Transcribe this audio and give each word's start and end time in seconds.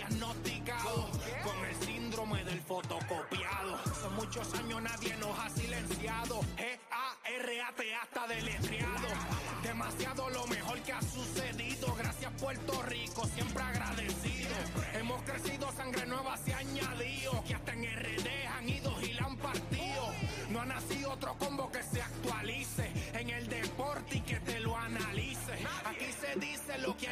diagnosticado 0.00 1.10
con 1.44 1.64
el 1.68 1.76
síndrome 1.86 2.44
del 2.44 2.60
fotocopiado. 2.62 3.78
Son 4.00 4.14
muchos 4.14 4.54
años 4.54 4.82
nadie 4.82 5.14
nos 5.16 5.38
ha 5.38 5.50
silenciado. 5.50 6.40
G-A-R-A-T 6.56 7.94
hasta 7.94 8.26
deletreado. 8.26 9.08
Demasiado 9.62 10.30
lo 10.30 10.46
mejor 10.46 10.78
que 10.80 10.92
ha 10.92 11.02
sucedido. 11.02 11.94
Gracias 11.94 12.32
Puerto 12.40 12.82
Rico, 12.82 13.26
siempre 13.26 13.62
agradecido. 13.62 14.39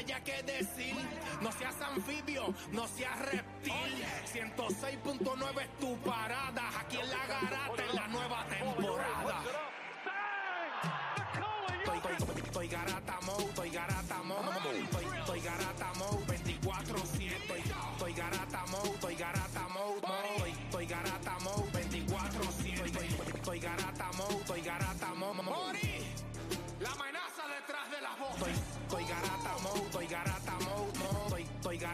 Haya 0.08 0.24
que 0.24 0.42
decir. 0.42 0.94
No 1.42 1.52
seas 1.52 1.74
anfibio, 1.82 2.54
no 2.72 2.86
seas 2.88 3.18
reptil. 3.18 3.72
106.9 4.32 5.62
es 5.62 5.78
tu 5.78 5.96
parada. 5.98 6.62
Aquí 6.80 6.96
en 6.96 7.10
la 7.10 7.26
garata 7.26 7.67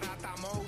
garata 0.01 0.35
mode. 0.43 0.64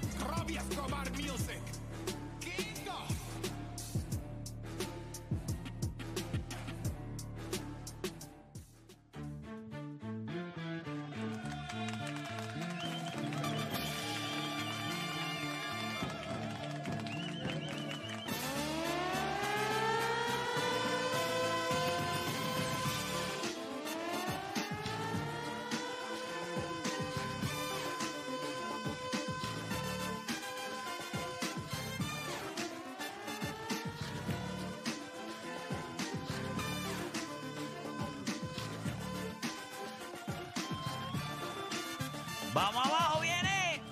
Vamos 42.57 42.87
abajo, 42.87 43.21
viene. 43.21 43.83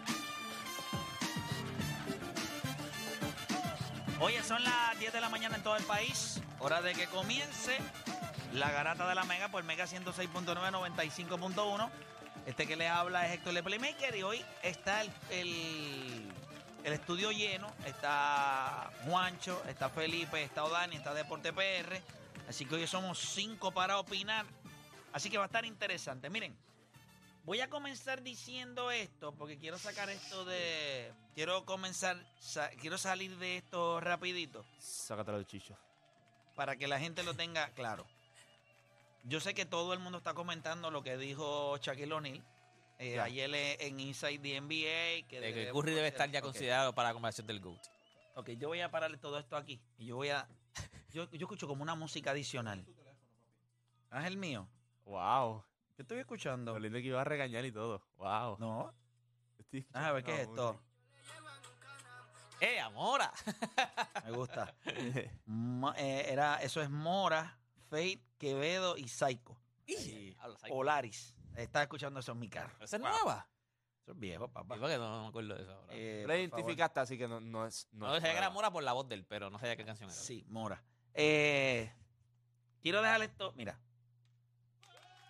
Oye, 4.18 4.42
son 4.42 4.64
las 4.64 4.98
10 4.98 5.12
de 5.12 5.20
la 5.20 5.28
mañana 5.28 5.56
en 5.56 5.62
todo 5.62 5.76
el 5.76 5.84
país. 5.84 6.40
Hora 6.60 6.80
de 6.80 6.94
que 6.94 7.06
comience 7.08 7.76
la 8.54 8.70
garata 8.70 9.06
de 9.06 9.14
la 9.14 9.24
Mega 9.24 9.48
por 9.48 9.62
Mega 9.64 9.84
106.9, 9.84 10.54
95.1. 10.70 11.90
Este 12.46 12.66
que 12.66 12.76
les 12.76 12.90
habla 12.90 13.26
es 13.26 13.34
Héctor 13.34 13.52
Le 13.52 13.62
Playmaker 13.62 14.16
y 14.16 14.22
hoy 14.22 14.42
está 14.62 15.02
el, 15.02 15.10
el, 15.28 16.32
el 16.84 16.92
estudio 16.94 17.32
lleno. 17.32 17.70
Está 17.84 18.90
Juancho, 19.04 19.62
está 19.68 19.90
Felipe, 19.90 20.42
está 20.42 20.64
Odani, 20.64 20.96
está 20.96 21.12
Deporte 21.12 21.52
PR. 21.52 22.00
Así 22.48 22.64
que 22.64 22.76
hoy 22.76 22.86
somos 22.86 23.18
cinco 23.18 23.72
para 23.72 23.98
opinar. 23.98 24.46
Así 25.12 25.28
que 25.28 25.36
va 25.36 25.44
a 25.44 25.48
estar 25.48 25.66
interesante. 25.66 26.30
Miren, 26.30 26.56
Voy 27.44 27.60
a 27.60 27.68
comenzar 27.68 28.22
diciendo 28.22 28.90
esto 28.90 29.32
porque 29.34 29.58
quiero 29.58 29.78
sacar 29.78 30.08
esto 30.08 30.44
de. 30.46 31.12
Quiero 31.34 31.64
comenzar. 31.66 32.16
sa- 32.38 32.70
quiero 32.70 32.96
salir 32.96 33.36
de 33.38 33.58
esto 33.58 34.00
rapidito 34.00 34.64
Sácatelo 34.78 35.36
del 35.38 35.46
chicho. 35.46 35.76
para 36.56 36.76
que 36.76 36.86
la 36.88 36.98
gente 36.98 37.22
lo 37.22 37.34
tenga 37.34 37.68
claro. 37.74 38.06
Yo 39.24 39.40
sé 39.40 39.54
que 39.54 39.66
todo 39.66 39.92
el 39.92 39.98
mundo 40.00 40.18
está 40.18 40.34
comentando 40.34 40.90
lo 40.90 41.02
que 41.02 41.16
dijo 41.16 41.76
Shaquille 41.78 42.12
O'Neal 42.12 42.42
eh, 42.98 43.18
ayer 43.20 43.50
en 43.80 44.00
Inside 44.00 44.38
the 44.38 44.60
NBA. 44.60 45.28
Que 45.28 45.40
De 45.40 45.52
que 45.52 45.70
Curry 45.72 45.92
debe 45.94 46.08
estar 46.08 46.30
ya 46.30 46.40
considerado 46.40 46.94
para 46.94 47.08
la 47.08 47.14
conversación 47.14 47.46
del 47.46 47.60
GOAT. 47.60 47.80
Ok, 48.36 48.50
yo 48.50 48.68
voy 48.68 48.80
a 48.80 48.90
pararle 48.90 49.18
todo 49.18 49.38
esto 49.38 49.56
aquí 49.56 49.80
y 49.98 50.06
yo 50.06 50.16
voy 50.16 50.30
a. 50.30 50.48
Yo, 51.12 51.30
yo 51.30 51.44
escucho 51.46 51.68
como 51.68 51.82
una 51.82 51.94
música 51.94 52.30
adicional. 52.30 52.84
Ah, 54.10 54.20
es 54.20 54.26
el 54.28 54.36
mío. 54.36 54.68
Wow. 55.06 55.64
Yo 55.96 56.02
estoy 56.02 56.18
escuchando. 56.18 56.72
Lo 56.72 56.78
lindo 56.80 56.98
que 56.98 57.04
iba 57.06 57.20
a 57.20 57.24
regañar 57.24 57.64
y 57.64 57.72
todo. 57.72 58.04
Wow. 58.16 58.56
No. 58.58 58.94
Estoy 59.58 59.80
Déjame 59.82 60.12
ver 60.12 60.24
qué 60.24 60.34
es 60.34 60.40
esto. 60.48 60.80
¡Eh, 62.60 62.80
Amora! 62.80 63.32
Me 64.24 64.30
gusta. 64.32 64.74
eh, 64.86 66.26
era, 66.30 66.56
eso 66.62 66.80
es 66.80 66.88
Mora, 66.88 67.58
Fate, 67.90 68.22
Quevedo 68.38 68.96
y 68.96 69.08
Psycho. 69.08 69.56
Y- 69.86 70.34
Habla, 70.38 70.58
Psycho. 70.58 70.74
Polaris. 70.74 71.36
Estaba 71.56 71.82
escuchando 71.82 72.20
eso 72.20 72.32
en 72.32 72.38
mi 72.38 72.48
carro. 72.48 72.72
¿Esa 72.80 72.96
es 72.96 73.02
Wow. 73.02 73.10
nueva? 73.10 73.48
Eso 74.02 74.12
es 74.12 74.18
viejo, 74.18 74.44
¿Y 74.46 74.48
papá. 74.48 74.76
por 74.76 74.88
qué 74.88 74.96
no, 74.98 75.10
no 75.16 75.22
me 75.22 75.28
acuerdo 75.28 75.54
de 75.56 75.62
eso 75.62 75.72
ahora? 75.72 75.92
Eh, 75.94 76.20
Lo 76.22 76.28
por 76.28 76.36
identificaste, 76.36 77.00
así 77.00 77.18
que 77.18 77.28
no, 77.28 77.40
no 77.40 77.66
es. 77.66 77.88
no, 77.92 78.06
es 78.14 78.20
sabía 78.20 78.32
que 78.32 78.38
era 78.38 78.46
nueva. 78.46 78.54
Mora 78.54 78.70
por 78.70 78.82
la 78.82 78.92
voz 78.92 79.08
de 79.08 79.14
él, 79.16 79.24
pero 79.26 79.50
no 79.50 79.58
sabía 79.58 79.76
qué 79.76 79.84
canción 79.84 80.10
era. 80.10 80.18
Sí, 80.18 80.44
Mora. 80.48 80.82
Eh, 81.12 81.92
quiero 82.80 83.02
dejarle 83.02 83.26
esto. 83.26 83.52
Mira. 83.56 83.78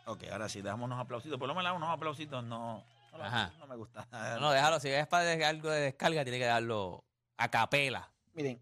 Ok, 0.07 0.25
ahora 0.31 0.49
sí, 0.49 0.61
dejamos 0.63 0.85
unos 0.87 0.99
aplausitos. 1.01 1.39
Por 1.39 1.49
lo 1.49 1.55
menos 1.55 1.77
unos 1.77 1.89
aplausitos 1.89 2.45
no. 2.45 2.85
No, 3.13 3.19
lo- 3.19 3.25
Ajá. 3.25 3.53
no 3.59 3.67
me 3.67 3.77
gusta. 3.77 4.07
No, 4.11 4.41
no, 4.41 4.51
déjalo. 4.51 4.81
Si 4.81 4.89
es 4.89 5.07
para 5.07 5.49
algo 5.49 5.71
de 5.71 5.81
descarga, 5.81 6.25
tiene 6.25 6.39
que 6.39 6.45
darlo 6.47 7.05
a 7.37 7.49
capela. 7.51 8.11
Miren, 8.35 8.61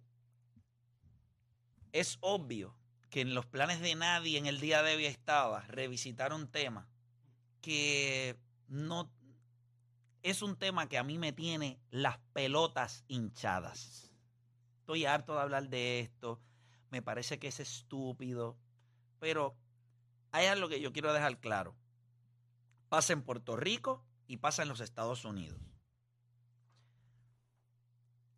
es 1.92 2.18
obvio 2.20 2.74
que 3.10 3.20
en 3.22 3.34
los 3.34 3.46
planes 3.46 3.80
de 3.80 3.94
nadie 3.94 4.38
en 4.38 4.46
el 4.46 4.60
día 4.60 4.82
de 4.82 4.96
hoy 4.96 5.06
estaba 5.06 5.60
revisitar 5.62 6.32
un 6.32 6.48
tema 6.48 6.88
que 7.60 8.36
no 8.68 9.10
es 10.22 10.40
un 10.42 10.56
tema 10.56 10.88
que 10.88 10.98
a 10.98 11.02
mí 11.02 11.18
me 11.18 11.32
tiene 11.32 11.78
las 11.90 12.18
pelotas 12.32 13.04
hinchadas. 13.08 14.10
Estoy 14.80 15.04
harto 15.04 15.34
de 15.34 15.40
hablar 15.40 15.68
de 15.68 16.00
esto, 16.00 16.40
me 16.90 17.02
parece 17.02 17.38
que 17.38 17.48
es 17.48 17.58
estúpido, 17.60 18.56
pero 19.18 19.56
hay 20.32 20.46
algo 20.46 20.68
que 20.68 20.80
yo 20.80 20.92
quiero 20.92 21.12
dejar 21.12 21.38
claro. 21.38 21.76
Pasa 22.88 23.12
en 23.12 23.22
Puerto 23.22 23.56
Rico 23.56 24.04
y 24.26 24.38
pasa 24.38 24.62
en 24.62 24.68
los 24.68 24.80
Estados 24.80 25.24
Unidos. 25.24 25.60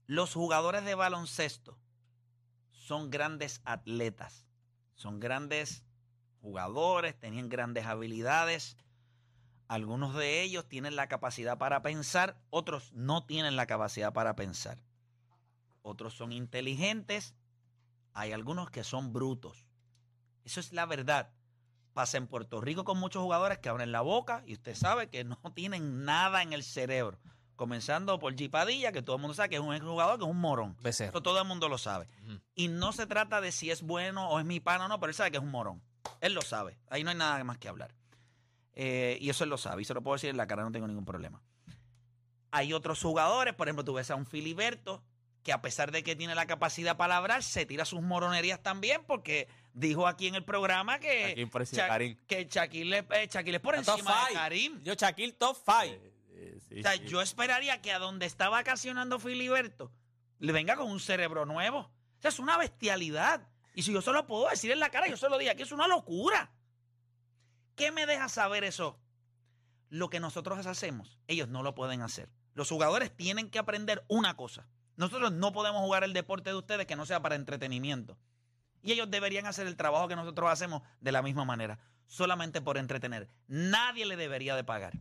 Los 0.07 0.35
jugadores 0.35 0.85
de 0.85 0.95
baloncesto 0.95 1.79
son 2.73 3.11
grandes 3.11 3.63
atletas, 3.65 4.47
son 4.97 5.19
grandes 5.19 5.85
jugadores, 6.43 7.19
tenían 7.19 7.49
grandes 7.49 7.87
habilidades. 7.87 8.77
Algunos 9.67 10.15
de 10.15 10.43
ellos 10.43 10.69
tienen 10.69 10.95
la 10.95 11.09
capacidad 11.09 11.57
para 11.57 11.81
pensar, 11.81 12.39
otros 12.51 12.93
no 12.93 13.25
tienen 13.25 13.57
la 13.57 13.67
capacidad 13.67 14.13
para 14.13 14.37
pensar. 14.37 14.83
Otros 15.81 16.13
son 16.15 16.33
inteligentes, 16.33 17.35
hay 18.13 18.33
algunos 18.33 18.71
que 18.71 18.85
son 18.85 19.13
brutos. 19.13 19.67
Eso 20.45 20.61
es 20.61 20.73
la 20.73 20.85
verdad. 20.85 21.33
Pasa 21.95 22.19
en 22.19 22.27
Puerto 22.27 22.61
Rico 22.61 22.85
con 22.85 22.99
muchos 22.99 23.23
jugadores 23.23 23.59
que 23.59 23.69
abren 23.69 23.93
la 23.93 24.01
boca 24.01 24.43
y 24.47 24.55
usted 24.55 24.75
sabe 24.75 25.09
que 25.09 25.25
no 25.25 25.39
tienen 25.55 26.05
nada 26.05 26.43
en 26.43 26.53
el 26.53 26.63
cerebro. 26.63 27.19
Comenzando 27.57 28.19
por 28.19 28.35
G. 28.35 28.51
Padilla, 28.51 28.91
que 28.91 29.01
todo 29.01 29.15
el 29.15 29.23
mundo 29.23 29.35
sabe 29.35 29.51
que 29.51 29.55
es 29.55 29.61
un 29.63 29.79
jugador 29.79 30.19
que 30.19 30.25
es 30.25 30.31
un 30.31 30.41
morón. 30.41 30.77
Becerro. 30.83 31.11
Eso 31.11 31.23
todo 31.23 31.41
el 31.41 31.47
mundo 31.47 31.69
lo 31.69 31.79
sabe. 31.79 32.09
Y 32.57 32.67
no 32.67 32.93
se 32.93 33.07
trata 33.07 33.41
de 33.41 33.53
si 33.53 33.71
es 33.71 33.83
bueno 33.83 34.29
o 34.29 34.41
es 34.41 34.45
mi 34.45 34.59
pana 34.59 34.87
o 34.87 34.89
no, 34.89 34.99
pero 34.99 35.11
él 35.11 35.15
sabe 35.15 35.31
que 35.31 35.37
es 35.37 35.43
un 35.43 35.53
morón. 35.53 35.81
Él 36.21 36.35
lo 36.35 36.43
sabe. 36.43 36.77
Ahí 36.91 37.05
no 37.05 37.11
hay 37.11 37.17
nada 37.17 37.43
más 37.45 37.59
que 37.59 37.69
hablar. 37.69 37.95
Eh, 38.73 39.19
y 39.21 39.31
eso 39.31 39.45
él 39.45 39.51
lo 39.51 39.57
sabe. 39.57 39.83
Y 39.83 39.85
se 39.85 39.95
lo 39.95 40.03
puedo 40.03 40.17
decir 40.17 40.31
en 40.31 40.37
la 40.37 40.49
cara, 40.49 40.65
no 40.65 40.73
tengo 40.73 40.89
ningún 40.89 41.05
problema. 41.05 41.41
Hay 42.51 42.73
otros 42.73 43.01
jugadores, 43.01 43.55
por 43.55 43.69
ejemplo, 43.69 43.85
tú 43.85 43.95
ves 43.95 44.11
a 44.11 44.17
un 44.17 44.27
Filiberto, 44.27 45.05
que 45.45 45.53
a 45.53 45.63
pesar 45.63 45.93
de 45.93 46.03
que 46.03 46.17
tiene 46.17 46.35
la 46.35 46.47
capacidad 46.47 46.97
para 46.97 47.17
hablar, 47.17 47.45
se 47.45 47.67
tira 47.67 47.85
sus 47.85 48.03
moronerías 48.03 48.63
también, 48.63 49.05
porque 49.07 49.49
dijo 49.75 50.07
aquí 50.07 50.29
en 50.29 50.35
el 50.37 50.45
programa 50.45 50.99
que, 50.99 51.25
Aquí 51.33 51.45
Sha- 51.77 51.89
Karim. 51.89 52.17
que 52.27 52.47
Shaquille, 52.47 53.07
eh, 53.11 53.29
Shaquille 53.31 53.57
es 53.57 53.63
por 53.63 53.75
Top 53.83 53.89
encima 53.97 54.13
de 54.21 54.27
five. 54.29 54.35
Karim. 54.35 54.83
Yo, 54.83 54.95
Shaquille, 54.95 55.33
top 55.35 55.57
5. 55.57 55.83
Eh, 55.83 56.15
eh, 56.31 56.59
sí, 56.69 56.79
O 56.79 56.83
sea, 56.83 56.93
sí. 56.93 57.05
yo 57.07 57.21
esperaría 57.21 57.83
que 57.83 57.93
a 57.93 57.99
donde 57.99 58.25
está 58.27 58.49
vacacionando 58.49 59.19
Filiberto 59.19 59.93
le 60.39 60.53
venga 60.53 60.77
con 60.77 60.91
un 60.91 61.01
cerebro 61.01 61.45
nuevo. 61.45 61.79
O 61.81 62.21
sea, 62.21 62.31
es 62.31 62.39
una 62.39 62.57
bestialidad. 62.57 63.47
Y 63.75 63.83
si 63.83 63.93
yo 63.93 64.01
se 64.01 64.13
lo 64.13 64.27
puedo 64.27 64.49
decir 64.49 64.71
en 64.71 64.79
la 64.79 64.91
cara, 64.91 65.09
yo 65.09 65.17
se 65.17 65.29
lo 65.29 65.37
digo, 65.37 65.53
que 65.57 65.63
es 65.65 65.73
una 65.73 65.89
locura. 65.89 66.53
¿Qué 67.77 67.91
me 67.91 68.07
deja 68.07 68.29
saber 68.29 68.65
eso? 68.65 69.01
Lo 69.89 70.09
que 70.11 70.21
nosotros 70.21 70.65
hacemos, 70.67 71.19
ellos 71.27 71.49
no 71.49 71.63
lo 71.63 71.75
pueden 71.75 72.01
hacer. 72.03 72.29
Los 72.55 72.69
jugadores 72.69 73.15
tienen 73.17 73.51
que 73.51 73.59
aprender 73.59 74.05
una 74.09 74.37
cosa. 74.37 74.69
Nosotros 74.97 75.33
no 75.33 75.53
podemos 75.53 75.83
jugar 75.83 76.05
el 76.05 76.13
deporte 76.13 76.51
de 76.51 76.57
ustedes 76.57 76.87
que 76.87 76.95
no 76.97 77.05
sea 77.05 77.21
para 77.21 77.35
entretenimiento. 77.35 78.17
Y 78.85 78.93
ellos 78.93 79.11
deberían 79.11 79.47
hacer 79.47 79.67
el 79.67 79.77
trabajo 79.77 80.07
que 80.09 80.15
nosotros 80.15 80.51
hacemos 80.51 80.83
de 81.01 81.11
la 81.11 81.23
misma 81.23 81.45
manera, 81.45 81.81
solamente 82.07 82.61
por 82.61 82.77
entretener. 82.77 83.31
Nadie 83.49 84.05
le 84.05 84.15
debería 84.15 84.55
de 84.55 84.63
pagar. 84.63 84.93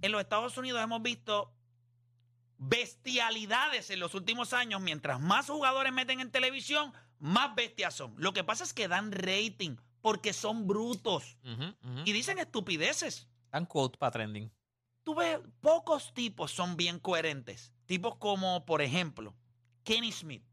En 0.00 0.12
los 0.12 0.20
Estados 0.20 0.56
Unidos 0.56 0.80
hemos 0.82 1.02
visto 1.02 1.52
bestialidades 2.58 3.90
en 3.90 3.98
los 3.98 4.14
últimos 4.14 4.52
años. 4.52 4.80
Mientras 4.80 5.20
más 5.20 5.50
jugadores 5.50 5.92
meten 5.92 6.20
en 6.20 6.30
televisión, 6.30 6.92
más 7.18 7.54
bestias 7.56 7.94
son. 7.94 8.14
Lo 8.16 8.32
que 8.32 8.44
pasa 8.44 8.62
es 8.62 8.72
que 8.72 8.86
dan 8.86 9.10
rating 9.10 9.76
porque 10.00 10.32
son 10.32 10.68
brutos 10.68 11.36
y 12.04 12.12
dicen 12.12 12.38
estupideces. 12.38 13.28
Dan 13.50 13.66
quote 13.66 13.98
para 13.98 14.12
trending. 14.12 14.52
Tú 15.02 15.16
ves, 15.16 15.40
pocos 15.60 16.14
tipos 16.14 16.52
son 16.52 16.76
bien 16.76 17.00
coherentes. 17.00 17.72
Tipos 17.86 18.16
como, 18.16 18.64
por 18.64 18.80
ejemplo, 18.80 19.34
Kenny 19.82 20.12
Smith, 20.12 20.44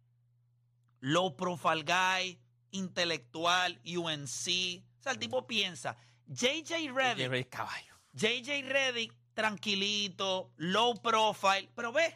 low 1.00 1.36
profile 1.36 1.84
guy, 1.84 2.40
intelectual, 2.72 3.80
UNC. 3.86 4.84
O 5.00 5.02
sea, 5.02 5.12
el 5.12 5.20
tipo 5.20 5.48
piensa. 5.48 5.96
JJ 6.28 6.92
Redick, 6.94 7.18
Jerry 7.18 7.46
Caballo. 7.46 7.96
JJ 8.14 8.64
Reddick, 8.68 9.14
tranquilito, 9.34 10.52
low 10.58 11.02
profile. 11.02 11.70
Pero 11.76 11.92
ve, 11.92 12.16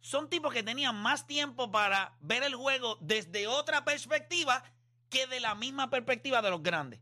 son 0.00 0.28
tipos 0.28 0.52
que 0.52 0.62
tenían 0.62 0.96
más 0.96 1.26
tiempo 1.26 1.70
para 1.70 2.16
ver 2.20 2.42
el 2.42 2.54
juego 2.54 2.98
desde 3.00 3.46
otra 3.46 3.84
perspectiva 3.84 4.62
que 5.08 5.26
de 5.26 5.40
la 5.40 5.54
misma 5.54 5.90
perspectiva 5.90 6.42
de 6.42 6.50
los 6.50 6.62
grandes. 6.62 7.00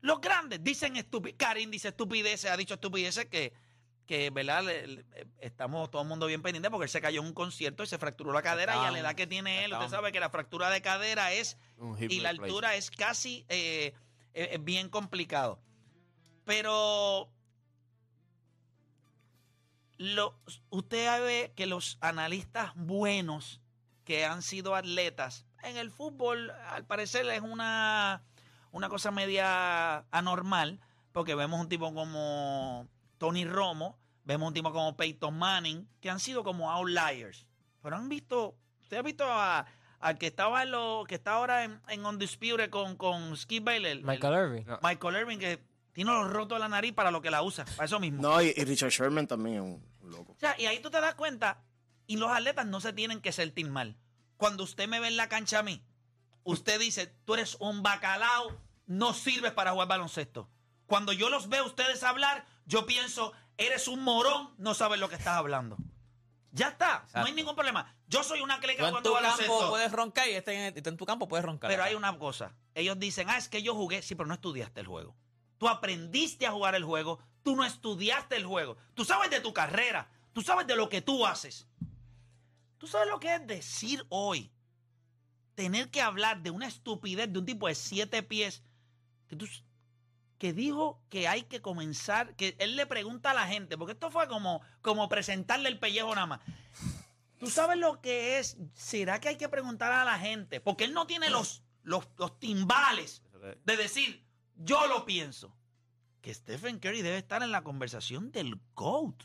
Los 0.00 0.20
grandes 0.20 0.62
dicen 0.62 0.96
estupideces. 0.96 1.38
Karim 1.38 1.70
dice 1.70 1.88
estupideces, 1.88 2.50
ha 2.50 2.56
dicho 2.56 2.74
estupideces 2.74 3.26
que, 3.26 3.52
que 4.08 4.30
¿verdad? 4.30 4.64
Le- 4.64 4.86
le- 4.88 5.04
estamos 5.38 5.88
todo 5.90 6.02
el 6.02 6.08
mundo 6.08 6.26
bien 6.26 6.40
pendiente 6.42 6.70
porque 6.70 6.84
él 6.84 6.90
se 6.90 7.00
cayó 7.00 7.20
en 7.20 7.26
un 7.28 7.34
concierto 7.34 7.82
y 7.84 7.86
se 7.86 7.98
fracturó 7.98 8.32
la 8.32 8.42
cadera 8.42 8.74
y 8.74 8.78
a 8.86 8.90
la 8.90 8.98
edad 8.98 9.14
que 9.14 9.26
tiene 9.28 9.64
él, 9.64 9.70
usted 9.74 9.90
sabe 9.96 10.10
que 10.12 10.18
la 10.18 10.30
fractura 10.30 10.70
de 10.70 10.80
cadera 10.82 11.30
es 11.32 11.58
y 12.10 12.20
la 12.20 12.30
altura 12.30 12.74
es 12.74 12.90
casi 12.90 13.44
eh, 13.50 13.94
eh, 14.34 14.48
es 14.52 14.64
bien 14.64 14.88
complicado. 14.88 15.60
Pero 16.46 17.30
lo- 19.98 20.38
usted 20.70 21.22
ve 21.22 21.52
que 21.54 21.66
los 21.66 21.98
analistas 22.00 22.72
buenos 22.76 23.60
que 24.04 24.24
han 24.24 24.40
sido 24.42 24.74
atletas 24.74 25.44
en 25.62 25.76
el 25.76 25.90
fútbol, 25.90 26.50
al 26.50 26.86
parecer 26.86 27.26
es 27.28 27.42
una, 27.42 28.22
una 28.70 28.88
cosa 28.88 29.10
media 29.10 29.98
anormal, 30.10 30.80
porque 31.12 31.34
vemos 31.34 31.60
un 31.60 31.68
tipo 31.68 31.92
como 31.92 32.88
Tony 33.18 33.44
Romo, 33.44 33.98
vemos 34.24 34.48
un 34.48 34.54
tipo 34.54 34.72
como 34.72 34.96
Peyton 34.96 35.36
Manning, 35.38 35.88
que 36.00 36.10
han 36.10 36.20
sido 36.20 36.42
como 36.44 36.70
outliers. 36.70 37.46
Pero 37.82 37.96
han 37.96 38.08
visto, 38.08 38.56
usted 38.82 38.98
ha 38.98 39.02
visto 39.02 39.24
a, 39.26 39.66
al 40.00 40.18
que 40.18 40.26
estaba 40.28 40.62
en 40.62 40.70
lo, 40.70 41.04
que 41.08 41.16
está 41.16 41.32
ahora 41.32 41.64
en, 41.64 41.80
en 41.88 42.04
Undisputed 42.06 42.70
con, 42.70 42.96
con 42.96 43.36
Skip 43.36 43.64
Baylor, 43.64 43.90
el- 43.90 44.04
Michael 44.04 44.34
Irving. 44.34 44.64
No. 44.66 44.78
Michael 44.82 45.16
Irving, 45.16 45.38
que 45.38 45.62
tiene 45.92 46.12
los 46.12 46.30
rotos 46.30 46.56
de 46.56 46.60
la 46.60 46.68
nariz 46.68 46.92
para 46.92 47.10
lo 47.10 47.20
que 47.20 47.30
la 47.30 47.42
usa, 47.42 47.64
para 47.64 47.84
eso 47.86 47.98
mismo. 48.00 48.22
No, 48.22 48.40
y, 48.40 48.52
y 48.56 48.64
Richard 48.64 48.90
Sherman 48.90 49.26
también 49.26 49.56
es 49.56 49.62
un, 49.62 49.84
un 50.00 50.10
loco. 50.10 50.32
O 50.32 50.38
sea, 50.38 50.54
y 50.58 50.66
ahí 50.66 50.80
tú 50.80 50.90
te 50.90 51.00
das 51.00 51.14
cuenta, 51.14 51.62
y 52.06 52.16
los 52.16 52.30
atletas 52.30 52.66
no 52.66 52.80
se 52.80 52.92
tienen 52.92 53.20
que 53.20 53.32
sentir 53.32 53.68
mal. 53.70 53.96
Cuando 54.36 54.62
usted 54.64 54.86
me 54.88 55.00
ve 55.00 55.08
en 55.08 55.16
la 55.16 55.28
cancha 55.28 55.58
a 55.58 55.62
mí, 55.64 55.82
usted 56.44 56.78
dice, 56.78 57.06
tú 57.24 57.34
eres 57.34 57.56
un 57.60 57.82
bacalao, 57.82 58.56
no 58.86 59.12
sirves 59.14 59.52
para 59.52 59.72
jugar 59.72 59.88
baloncesto. 59.88 60.48
Cuando 60.86 61.12
yo 61.12 61.28
los 61.28 61.48
veo 61.48 61.64
a 61.64 61.66
ustedes 61.66 62.02
hablar, 62.02 62.46
yo 62.68 62.86
pienso, 62.86 63.32
eres 63.56 63.88
un 63.88 64.04
morón, 64.04 64.54
no 64.58 64.74
sabes 64.74 65.00
lo 65.00 65.08
que 65.08 65.16
estás 65.16 65.36
hablando. 65.36 65.76
Ya 66.52 66.68
está, 66.68 67.06
no 67.14 67.24
hay 67.24 67.32
ningún 67.32 67.54
problema. 67.54 67.94
Yo 68.06 68.22
soy 68.22 68.40
una 68.40 68.56
Tú 68.56 68.62
cleca 68.62 68.86
en 68.86 68.92
cuando 68.92 69.10
tu 69.10 69.16
campo 69.16 69.68
puedes 69.70 69.90
roncar 69.90 70.28
y 70.28 70.32
este 70.32 70.66
en, 70.66 70.82
tú 70.82 70.90
en 70.90 70.96
tu 70.96 71.06
campo 71.06 71.28
puedes 71.28 71.44
roncar. 71.44 71.70
Pero 71.70 71.82
hay 71.82 71.94
una 71.94 72.16
cosa. 72.18 72.54
Ellos 72.74 72.98
dicen, 72.98 73.28
ah, 73.30 73.38
es 73.38 73.48
que 73.48 73.62
yo 73.62 73.74
jugué. 73.74 74.02
Sí, 74.02 74.14
pero 74.14 74.26
no 74.26 74.34
estudiaste 74.34 74.80
el 74.80 74.86
juego. 74.86 75.16
Tú 75.58 75.68
aprendiste 75.68 76.46
a 76.46 76.52
jugar 76.52 76.74
el 76.74 76.84
juego. 76.84 77.18
Tú 77.42 77.56
no 77.56 77.64
estudiaste 77.64 78.36
el 78.36 78.46
juego. 78.46 78.76
Tú 78.94 79.04
sabes 79.04 79.30
de 79.30 79.40
tu 79.40 79.52
carrera. 79.52 80.10
Tú 80.32 80.42
sabes 80.42 80.66
de 80.66 80.76
lo 80.76 80.88
que 80.88 81.00
tú 81.00 81.26
haces. 81.26 81.66
Tú 82.78 82.86
sabes 82.86 83.08
lo 83.08 83.18
que 83.18 83.34
es 83.34 83.46
decir 83.46 84.04
hoy. 84.08 84.52
Tener 85.54 85.90
que 85.90 86.00
hablar 86.00 86.42
de 86.42 86.50
una 86.50 86.66
estupidez 86.66 87.32
de 87.32 87.38
un 87.38 87.46
tipo 87.46 87.66
de 87.66 87.74
siete 87.74 88.22
pies. 88.22 88.62
Que, 89.26 89.36
tú, 89.36 89.46
que 90.38 90.52
dijo 90.52 91.02
que 91.10 91.28
hay 91.28 91.42
que 91.42 91.60
comenzar. 91.60 92.34
Que 92.36 92.56
él 92.58 92.76
le 92.76 92.86
pregunta 92.86 93.32
a 93.32 93.34
la 93.34 93.46
gente. 93.46 93.76
Porque 93.76 93.92
esto 93.92 94.10
fue 94.10 94.28
como, 94.28 94.62
como 94.80 95.08
presentarle 95.08 95.68
el 95.68 95.78
pellejo 95.78 96.14
nada 96.14 96.26
más. 96.26 96.40
Tú 97.38 97.48
sabes 97.50 97.78
lo 97.78 98.00
que 98.00 98.38
es. 98.38 98.56
¿Será 98.74 99.20
que 99.20 99.28
hay 99.28 99.36
que 99.36 99.48
preguntar 99.48 99.92
a 99.92 100.04
la 100.04 100.18
gente? 100.18 100.60
Porque 100.60 100.84
él 100.84 100.94
no 100.94 101.06
tiene 101.06 101.30
los, 101.30 101.62
los, 101.82 102.08
los 102.16 102.38
timbales 102.38 103.22
de 103.64 103.76
decir, 103.76 104.24
yo 104.56 104.86
lo 104.86 105.04
pienso. 105.04 105.54
Que 106.20 106.34
Stephen 106.34 106.78
Curry 106.78 107.02
debe 107.02 107.18
estar 107.18 107.42
en 107.42 107.52
la 107.52 107.62
conversación 107.62 108.32
del 108.32 108.60
GOAT. 108.74 109.22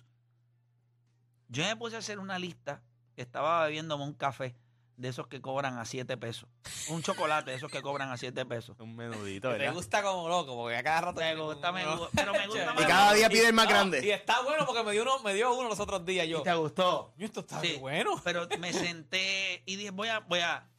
Yo 1.50 1.64
me 1.64 1.76
puse 1.76 1.96
a 1.96 2.00
hacer 2.00 2.20
una 2.20 2.40
lista. 2.40 2.84
Estaba 3.16 3.66
bebiéndome 3.66 4.04
un 4.04 4.14
café 4.14 4.56
de 4.98 5.10
esos 5.10 5.28
que 5.28 5.42
cobran 5.42 5.78
a 5.78 5.86
7 5.86 6.18
pesos. 6.18 6.48
Un 6.90 7.02
chocolate 7.02 7.52
de 7.52 7.58
esos 7.58 7.72
que 7.72 7.82
cobran 7.82 8.12
a 8.12 8.18
7 8.18 8.46
pesos. 8.46 8.80
Un 8.80 8.96
menudito, 8.96 9.50
¿verdad? 9.50 9.74
gusta 9.74 10.04
como 10.04 10.28
loco, 10.30 10.56
porque 10.56 10.78
a 10.78 10.84
cada 10.84 11.02
rato. 11.02 11.20
Me 11.22 11.36
gusta, 11.36 11.72
me 11.72 11.86
gusta, 11.86 12.10
pero 12.16 12.32
me 12.34 12.48
gusta 12.48 12.74
Y 12.80 12.86
cada 12.86 13.14
día 13.14 13.30
pide 13.30 13.48
el 13.48 13.54
más 13.54 13.66
No, 13.66 13.72
grande. 13.72 14.06
Y 14.06 14.12
está 14.12 14.42
bueno 14.42 14.66
porque 14.66 14.84
me 14.84 14.92
dio 14.92 15.02
uno, 15.04 15.20
me 15.24 15.34
dio 15.34 15.54
uno 15.54 15.70
los 15.70 15.80
otros 15.80 16.06
días 16.06 16.28
yo. 16.28 16.40
¿Y 16.42 16.44
te 16.44 16.54
gustó? 16.54 17.14
Yo, 17.18 17.26
esto 17.26 17.40
está 17.42 17.60
Sí. 17.62 17.78
bueno. 17.80 18.22
Pero 18.24 18.48
me 18.60 18.72
senté 18.74 19.64
y 19.66 19.76
dije, 19.78 19.92
voy 19.92 20.10
a, 20.10 20.20
voy 20.20 20.40
a, 20.40 20.70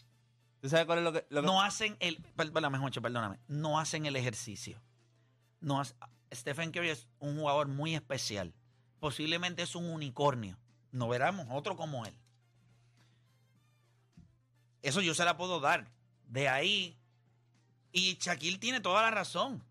¿Tú 0.61 0.69
sabes 0.71 0.87
cuál 0.87 0.99
es 0.99 1.05
lo 1.05 1.13
que...? 1.13 1.27
Lo 1.29 1.41
que- 1.43 1.47
no 1.47 1.61
hacen 1.61 1.97
el, 2.01 2.17
perdóname, 2.37 2.79
Juancho, 2.79 3.03
perdóname, 3.03 3.39
no 3.49 3.79
hacen 3.79 4.07
el 4.07 4.17
ejercicio. 4.17 4.81
No 5.61 5.81
hace- 5.81 5.95
Stephen 6.33 6.71
Curry 6.73 6.89
es 6.91 7.07
un 7.19 7.39
jugador 7.39 7.69
muy 7.69 7.95
especial. 7.95 8.55
Posiblemente 8.99 9.63
es 9.63 9.75
un 9.75 9.85
unicornio. 9.91 10.59
No 10.91 11.09
veremos 11.09 11.47
otro 11.51 11.77
como 11.77 12.07
él. 12.07 12.15
Eso 14.85 15.01
yo 15.01 15.15
se 15.15 15.25
la 15.25 15.37
puedo 15.37 15.61
dar. 15.61 15.91
De 16.29 16.49
ahí. 16.49 16.97
Y 17.93 18.17
Shaquille 18.21 18.59
tiene 18.59 18.81
toda 18.81 19.03
la 19.03 19.11
razón. 19.11 19.65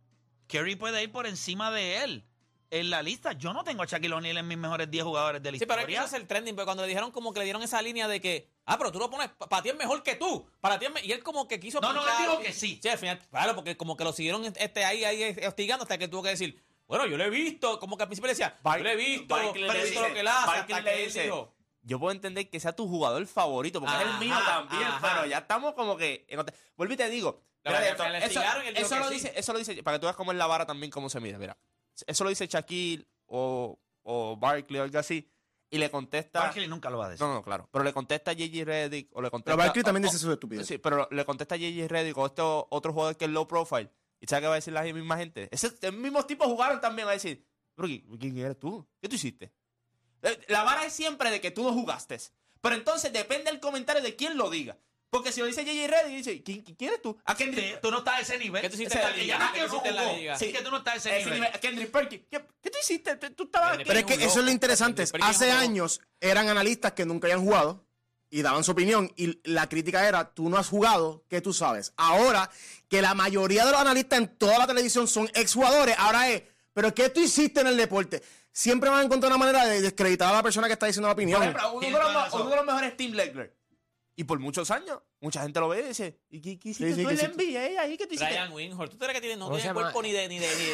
Curry 0.48 0.76
puede 0.76 1.02
ir 1.04 1.12
por 1.12 1.28
encima 1.28 1.72
de 1.72 2.04
él 2.04 2.24
en 2.72 2.90
la 2.90 3.02
lista. 3.04 3.34
Yo 3.34 3.54
no 3.54 3.64
tengo 3.64 3.84
a 3.84 3.86
Shaquille 3.86 4.14
O'Neal 4.14 4.38
en 4.38 4.48
mis 4.48 4.58
mejores 4.58 4.90
10 4.90 5.04
jugadores 5.04 5.44
de 5.44 5.52
la 5.52 5.58
Sí, 5.58 5.66
pero 5.66 5.82
historia. 5.82 6.00
eso 6.00 6.08
es 6.08 6.14
el 6.22 6.28
trending, 6.28 6.56
pero 6.56 6.66
cuando 6.66 6.84
le 6.84 6.90
dijeron 6.90 7.12
como 7.12 7.32
que 7.34 7.40
le 7.40 7.46
dieron 7.46 7.62
esa 7.64 7.82
línea 7.82 8.08
de 8.08 8.20
que, 8.22 8.50
ah, 8.66 8.78
pero 8.78 8.92
tú 8.92 9.00
lo 9.00 9.10
pones, 9.10 9.30
para 9.50 9.62
ti 9.62 9.70
es 9.70 9.76
mejor 9.76 10.02
que 10.04 10.16
tú, 10.16 10.48
para 10.62 10.80
ti 10.80 10.86
es 10.86 10.92
me-". 10.94 11.04
y 11.06 11.12
él 11.12 11.22
como 11.22 11.48
que 11.48 11.60
quiso 11.60 11.80
No, 11.82 11.94
no, 11.94 12.02
él 12.06 12.14
dijo 12.20 12.40
que 12.40 12.54
sí. 12.54 12.80
Sí, 12.82 12.90
al 12.90 12.98
final, 12.98 13.20
claro, 13.30 13.56
porque 13.56 13.78
como 13.78 13.96
que 13.98 14.04
lo 14.04 14.14
siguieron 14.14 14.44
este 14.58 14.86
ahí, 14.86 15.04
ahí 15.04 15.36
hostigando 15.46 15.84
hasta 15.84 15.98
que 15.98 16.08
tuvo 16.08 16.24
que 16.24 16.30
decir, 16.30 16.64
bueno, 16.88 17.06
yo 17.08 17.18
lo 17.18 17.24
he 17.26 17.30
visto, 17.30 17.80
como 17.80 17.98
que 17.98 18.04
al 18.04 18.10
principio 18.10 18.28
le 18.28 18.34
decía, 18.34 18.58
yo 18.64 18.78
lo 18.84 18.90
he 18.90 18.96
visto, 18.96 19.36
pero 19.36 19.54
le 19.54 19.60
he 19.68 19.84
visto 19.86 20.00
dice- 20.00 20.08
lo 20.10 20.14
que 20.14 20.20
él 20.22 20.28
hace, 20.28 20.58
hasta 20.60 20.80
le 20.80 20.84
que 20.84 21.00
él 21.00 21.06
dice, 21.08 21.24
dijo, 21.24 21.53
Yo 21.86 22.00
puedo 22.00 22.12
entender 22.14 22.50
que 22.50 22.60
sea 22.60 22.74
tu 22.74 22.88
jugador 22.88 23.26
favorito, 23.28 23.80
porque 23.82 23.96
es 23.96 24.02
el 24.02 24.08
Ajá, 24.08 24.20
mío 24.20 24.36
también, 24.46 24.84
ajá. 24.84 25.00
pero 25.16 25.26
ya 25.28 25.40
estamos 25.40 25.74
como 25.74 25.98
que... 25.98 26.26
en 26.30 26.44
Vuelvo 26.78 26.94
y 26.94 26.98
te 26.98 27.10
digo. 27.10 27.42
Mira 27.66 27.88
esto, 27.88 28.04
eso, 28.06 29.00
lo 29.00 29.08
sí. 29.10 29.14
dice, 29.16 29.34
eso 29.36 29.54
lo 29.54 29.60
dice, 29.60 29.84
para 29.84 29.96
que 29.98 30.00
tú 30.02 30.06
veas 30.06 30.16
cómo 30.16 30.32
es 30.32 30.38
la 30.38 30.48
vara 30.48 30.66
también, 30.66 30.92
cómo 30.92 31.10
se 31.10 31.20
mide, 31.20 31.38
mira. 31.38 31.58
Eso 32.08 32.24
lo 32.24 32.30
dice 32.30 32.48
Shaquille 32.48 33.06
o, 33.28 33.80
o 34.04 34.38
Barkley 34.38 34.80
o 34.80 34.84
algo 34.84 34.98
así, 35.00 35.30
y 35.70 35.78
le 35.78 35.90
contesta... 35.90 36.40
Barkley 36.42 36.68
nunca 36.68 36.90
lo 36.90 36.98
va 37.00 37.06
a 37.08 37.10
decir. 37.10 37.26
No, 37.26 37.34
no, 37.34 37.42
claro. 37.44 37.68
Pero 37.72 37.84
le 37.84 37.94
contesta 37.94 38.32
a 38.32 38.34
J.J. 38.34 38.64
Reddick 38.66 39.10
o 39.16 39.22
le 39.22 39.30
contesta... 39.30 39.52
Pero 39.52 39.58
Barkley 39.64 39.84
también 39.84 40.04
o- 40.06 40.08
dice 40.08 40.20
sus 40.20 40.32
estupideces. 40.32 40.68
Sí, 40.68 40.78
pero 40.78 41.08
le 41.12 41.26
contesta 41.26 41.56
a 41.56 41.58
J.J. 41.58 41.88
Reddick 41.88 42.18
o 42.18 42.26
este 42.26 42.42
otro 42.44 42.94
jugador 42.94 43.18
que 43.18 43.26
es 43.26 43.32
low 43.32 43.48
profile. 43.48 43.90
¿Y 44.20 44.28
sabes 44.28 44.42
qué 44.42 44.48
va 44.48 44.54
a 44.54 44.56
decir 44.56 44.74
la 44.74 44.84
misma 44.84 45.18
gente? 45.18 45.50
Ese, 45.52 45.92
mismos 45.92 46.28
tipos 46.28 46.48
jugaron 46.48 46.80
también 46.80 47.08
a 47.08 47.12
decir, 47.12 47.46
"Bro, 47.76 47.88
¿qui- 47.88 48.20
¿quién 48.20 48.38
eres 48.38 48.58
tú? 48.60 48.88
¿Qué 49.02 49.10
tú 49.10 49.16
hiciste? 49.16 49.52
La 50.48 50.64
vara 50.64 50.86
es 50.86 50.94
siempre 50.94 51.30
de 51.32 51.42
que 51.42 51.52
tú 51.52 51.64
no 51.64 51.74
jugaste. 51.74 52.20
Pero 52.62 52.76
entonces 52.76 53.12
depende 53.12 53.50
el 53.52 53.60
comentario 53.60 54.02
de 54.02 54.16
quién 54.16 54.38
lo 54.38 54.50
diga. 54.50 54.78
Porque 55.10 55.32
si 55.32 55.42
lo 55.42 55.46
dice 55.46 55.62
J.J. 55.64 55.86
Reddick, 55.88 56.18
dice, 56.18 56.42
¿quién, 56.42 56.64
quién 56.64 56.90
eres 56.90 57.02
tú? 57.04 57.16
¿A 57.26 57.36
Kendrick? 57.36 57.80
Tú 57.82 57.92
no 57.92 58.00
estás 58.00 58.16
a 58.16 58.20
ese 58.22 58.38
nivel. 58.40 58.62
¿Qué 58.64 58.70
tú 58.70 58.76
hiciste 58.78 58.98
O 58.98 59.00
sea, 59.00 59.02
en 59.02 59.10
la 59.10 59.16
que 59.16 59.22
liga? 59.22 59.38
ya 59.38 59.52
¿Qué 59.54 59.60
que 59.60 59.68
tú 59.68 59.70
hiciste 59.76 59.90
en 59.90 59.96
la 59.96 60.14
liga? 60.14 60.38
Sí, 60.40 60.52
que 60.52 60.62
tú 60.64 60.72
no 60.72 60.78
estás 60.78 60.94
a 60.94 60.98
ese, 60.98 61.20
Ese 61.22 61.30
nivel. 61.30 61.52
Kendrick 61.62 61.92
Perkins. 61.92 62.24
¿Qué, 62.32 62.46
qué 62.62 62.70
tú 62.72 62.78
hiciste? 62.82 63.16
Tú- 63.18 63.44
estabas 63.44 63.78
Kendrick 63.78 63.88
aquí. 63.88 63.88
Pero 63.88 64.00
es 64.00 64.18
que 64.18 64.26
eso 64.26 64.40
es 64.40 64.46
lo 64.46 64.52
interesante. 64.52 65.06
Que 65.06 65.20
Hace 65.22 65.52
años 65.52 66.02
eran 66.20 66.50
analistas 66.50 66.94
que 66.94 67.06
nunca 67.06 67.28
habían 67.28 67.42
jugado 67.46 67.86
y 68.32 68.42
daban 68.42 68.64
su 68.64 68.72
opinión 68.72 69.14
y 69.16 69.40
la 69.48 69.70
crítica 69.70 70.08
era, 70.08 70.34
tú 70.34 70.50
no 70.50 70.58
has 70.58 70.68
jugado, 70.68 71.24
¿qué 71.30 71.42
tú 71.42 71.54
sabes? 71.54 71.94
Ahora 71.96 72.50
que 72.90 73.00
la 73.04 73.14
mayoría 73.14 73.66
de 73.66 73.72
los 73.72 73.82
analistas 73.82 74.18
en 74.18 74.36
toda 74.38 74.58
la 74.58 74.66
televisión 74.66 75.08
son 75.08 75.30
exjugadores, 75.36 75.96
ahora 76.00 76.28
es, 76.32 76.42
pero 76.74 76.92
¿qué 76.96 77.10
tú 77.10 77.20
hiciste 77.20 77.62
en 77.62 77.68
el 77.68 77.78
deporte? 77.78 78.24
Siempre 78.56 78.90
van 78.90 79.00
a 79.00 79.04
encontrar 79.04 79.32
una 79.32 79.38
manera 79.40 79.66
de 79.66 79.82
descreditar 79.82 80.30
a 80.30 80.38
la 80.38 80.44
persona 80.44 80.68
que 80.68 80.74
está 80.74 80.86
diciendo 80.86 81.08
la 81.08 81.14
opinión. 81.14 81.40
Por 81.40 81.48
ejemplo, 81.50 81.74
uno 81.74 81.86
de, 81.88 81.92
los, 81.92 82.14
razón. 82.14 82.42
uno 82.42 82.50
de 82.52 82.56
los 82.56 82.66
mejores 82.66 82.96
Team 82.96 83.14
Legler. 83.14 83.58
Y 84.16 84.26
por 84.26 84.38
muchos 84.38 84.70
años, 84.70 85.00
mucha 85.22 85.42
gente 85.42 85.60
lo 85.60 85.70
ve 85.70 85.80
y 85.80 85.88
dice, 85.88 86.20
¿y 86.30 86.40
qué, 86.40 86.60
qué 86.60 86.70
hiciste 86.70 86.90
Sí, 86.94 86.96
sí, 86.98 87.04
tú 87.04 87.10
en 87.10 87.18
la. 87.18 87.28
NBA 87.30 87.82
ahí? 87.82 87.98
¿Qué 87.98 88.06
tú 88.06 88.14
hiciste? 88.14 88.32
Brian 88.32 88.54
Winhorst. 88.54 88.94
¿Tú 88.94 89.00
crees 89.00 89.14
que 89.16 89.22
tiene, 89.22 89.38
no 89.38 89.46
¿Cómo 89.46 89.56
se 89.58 89.64
tiene 89.64 89.74
llama? 89.74 89.82
cuerpo 89.92 90.04
ni 90.04 90.12
de... 90.12 90.28
Ni 90.30 90.38
de, 90.38 90.48
ni 90.56 90.66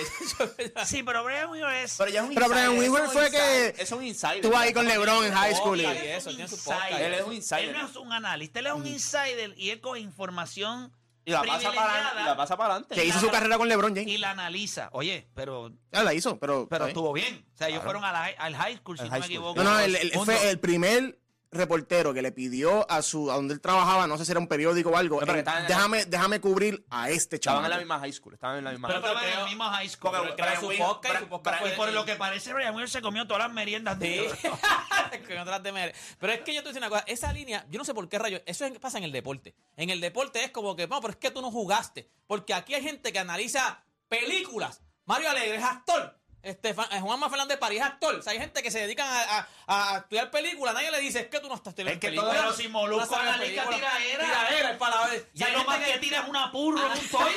de- 0.66 0.74
Sí, 0.86 1.04
pero 1.04 1.24
Brian 1.24 1.50
Wheeler 1.50 1.74
es. 1.86 1.96
Pero 1.98 2.12
ya 2.12 2.20
es 2.24 2.28
un 2.28 2.36
Pero 2.36 2.50
Brian 2.50 2.74
insider, 2.74 2.92
Weaver 2.92 3.10
fue 3.12 3.26
insider, 3.28 3.74
que 3.76 3.82
Es 3.82 3.92
un 3.94 4.04
insider. 4.04 4.36
Estuvo 4.36 4.58
ahí 4.58 4.74
con 4.74 4.86
LeBron 4.86 5.24
en 5.26 5.34
high 5.34 5.56
school. 5.56 5.80
y- 5.80 5.84
Podcast 5.86 6.04
y 6.04 6.08
eso, 6.10 6.30
tiene 6.32 6.48
su 6.50 6.58
podcast. 6.62 6.92
Él 7.00 7.14
es 7.14 7.22
un 7.22 7.32
insider. 7.34 7.64
Él 7.64 7.74
no 7.78 7.88
es 7.88 7.96
un 7.96 8.12
analista, 8.12 8.60
él 8.60 8.68
es 8.68 8.74
un 8.74 8.88
insider 8.88 9.54
y 9.58 9.70
él 9.70 9.80
coge 9.80 10.02
información 10.02 10.92
Y 11.26 11.32
la 11.32 11.44
pasa 11.44 11.72
para 11.72 12.14
y 12.22 12.26
la 12.26 12.38
pasa 12.38 12.58
para 12.58 12.74
adelante. 12.74 12.96
Que 12.96 13.06
hizo 13.06 13.20
su 13.20 13.30
carrera 13.30 13.58
con 13.58 13.68
LeBron 13.70 13.94
James. 13.94 14.08
y 14.10 14.18
la 14.18 14.32
analiza. 14.32 14.90
Oye, 14.94 15.28
pero, 15.36 15.72
Ya 15.92 16.04
la 16.04 16.14
hizo, 16.14 16.40
pero. 16.40 16.68
pero 16.70 16.88
estuvo 16.88 17.14
bien. 17.14 17.46
O 17.54 17.58
sea, 17.58 17.68
ellos 17.68 17.82
Claro. 17.84 18.00
fueron 18.00 18.02
la- 18.14 18.26
al 18.38 18.56
high 18.56 18.78
school, 18.78 18.98
si 18.98 19.04
Al 19.04 19.10
no 19.10 19.12
high 19.12 19.20
me 19.22 19.26
school. 19.28 19.36
equivoco. 19.36 19.64
No, 19.64 19.88
no, 19.88 19.98
Punto. 20.14 20.26
fue 20.26 20.50
el 20.50 20.60
primer 20.60 21.19
reportero 21.52 22.14
que 22.14 22.22
le 22.22 22.32
pidió 22.32 22.90
a 22.92 23.02
su 23.02 23.32
a 23.32 23.36
donde 23.36 23.54
él 23.56 23.62
trabajaba, 23.62 24.06
no 24.08 24.18
sé 24.18 24.26
si 24.26 24.32
era 24.32 24.40
un 24.40 24.48
periódico 24.48 24.90
o 24.92 24.98
algo, 24.98 25.16
No, 25.20 25.26
pero 25.26 25.34
en, 25.34 25.40
estaban 25.40 25.64
en 25.64 25.70
la- 25.70 25.76
déjame, 25.76 26.06
déjame 26.06 26.40
cubrir 26.42 26.86
a 26.90 27.10
este 27.10 27.38
Estaban 27.38 27.58
chaval. 27.62 27.66
en 27.66 27.70
la 27.72 27.78
misma 27.80 28.00
high 28.00 28.14
school. 28.14 28.34
Estaban 28.36 28.58
en 28.60 28.64
la 28.66 28.72
misma 28.72 28.88
Pero 28.88 29.02
high 29.02 29.08
estaba 29.10 29.26
en 29.26 29.32
creo- 29.32 29.44
el 29.44 29.50
mismo 29.50 29.64
high 29.66 29.90
school. 29.90 30.12
Porque 30.12 30.34
Pero- 30.36 30.48
Brian 30.48 30.62
su 30.62 30.84
podcast 30.84 31.20
su 31.20 31.68
y 31.68 31.72
por 31.76 31.92
lo 31.92 32.06
que 32.06 32.16
parece, 32.16 32.54
Brian 32.54 32.88
se 32.88 33.02
comió 33.02 33.26
todas 33.28 33.44
las 33.44 33.52
meriendas 33.54 33.98
Sí. 34.00 34.26
de 35.12 35.94
Pero 36.20 36.34
es 36.34 36.42
que 36.42 36.54
yo 36.54 36.62
te 36.62 36.70
voy 36.70 36.70
a 36.70 36.74
decir 36.74 36.78
una 36.78 36.90
cosa, 36.90 37.04
esa 37.08 37.34
línea, 37.34 37.66
yo 37.70 37.78
no 37.80 37.86
sé 37.86 37.94
por 37.94 38.08
qué 38.08 38.20
rayos, 38.20 38.42
eso 38.46 38.66
es- 38.66 38.78
pasa 38.80 38.98
en 39.00 39.04
el 39.06 39.12
deporte. 39.12 39.56
En 39.76 39.90
el 39.90 40.02
deporte 40.02 40.44
es 40.44 40.52
como 40.52 40.76
que, 40.76 40.88
no, 40.88 41.02
pero 41.02 41.12
es 41.12 41.18
que 41.18 41.32
tú 41.32 41.42
no 41.42 41.52
jugaste. 41.52 42.10
Porque 42.28 42.54
aquí 42.54 42.76
hay 42.76 42.84
gente 42.84 43.12
que 43.12 43.20
analiza 43.20 43.84
películas. 44.08 44.82
Mario 45.06 45.30
Alegre 45.32 45.56
es 45.58 45.64
actor. 45.64 46.19
Este, 46.42 46.74
Fa- 46.74 46.88
eh, 46.92 47.02
Juanma 47.02 47.30
Fernández 47.30 47.58
París 47.58 47.80
es 47.80 47.86
actor. 47.86 48.16
O 48.16 48.22
sea, 48.22 48.32
hay 48.34 48.40
gente 48.40 48.64
que 48.64 48.72
se 48.72 48.80
dedican 48.80 49.08
a, 49.08 49.48
a- 49.68 49.94
a 49.94 49.98
estudiar 50.00 50.32
películas. 50.32 50.74
Nadie 50.74 50.90
le 50.92 51.00
dice, 51.02 51.20
es 51.22 51.28
que 51.28 51.40
tú 51.40 51.48
no 51.50 51.56
estás 51.56 51.72
estudiando 51.72 51.94
Es 51.94 52.00
que 52.00 52.08
películas. 52.08 52.34
todo- 52.36 52.44
pero 52.44 52.56
si 52.56 52.68
Molusco 52.70 53.06
Tú 53.06 53.12
no 53.12 53.18
sabes 53.18 53.34
analiza 53.36 53.64
películas. 53.66 53.92
tiraera. 53.98 54.26
Tiraera 54.48 54.72
es 54.72 54.78
para 54.78 54.96
la 54.96 55.10
Ya 55.34 55.50
lo 55.50 55.64
más 55.66 55.80
que 55.80 55.98
tira 56.00 56.22
es 56.22 56.30
una 56.30 56.52
purro 56.52 56.80
en 56.86 56.92
un 57.00 57.08
toile. 57.12 57.36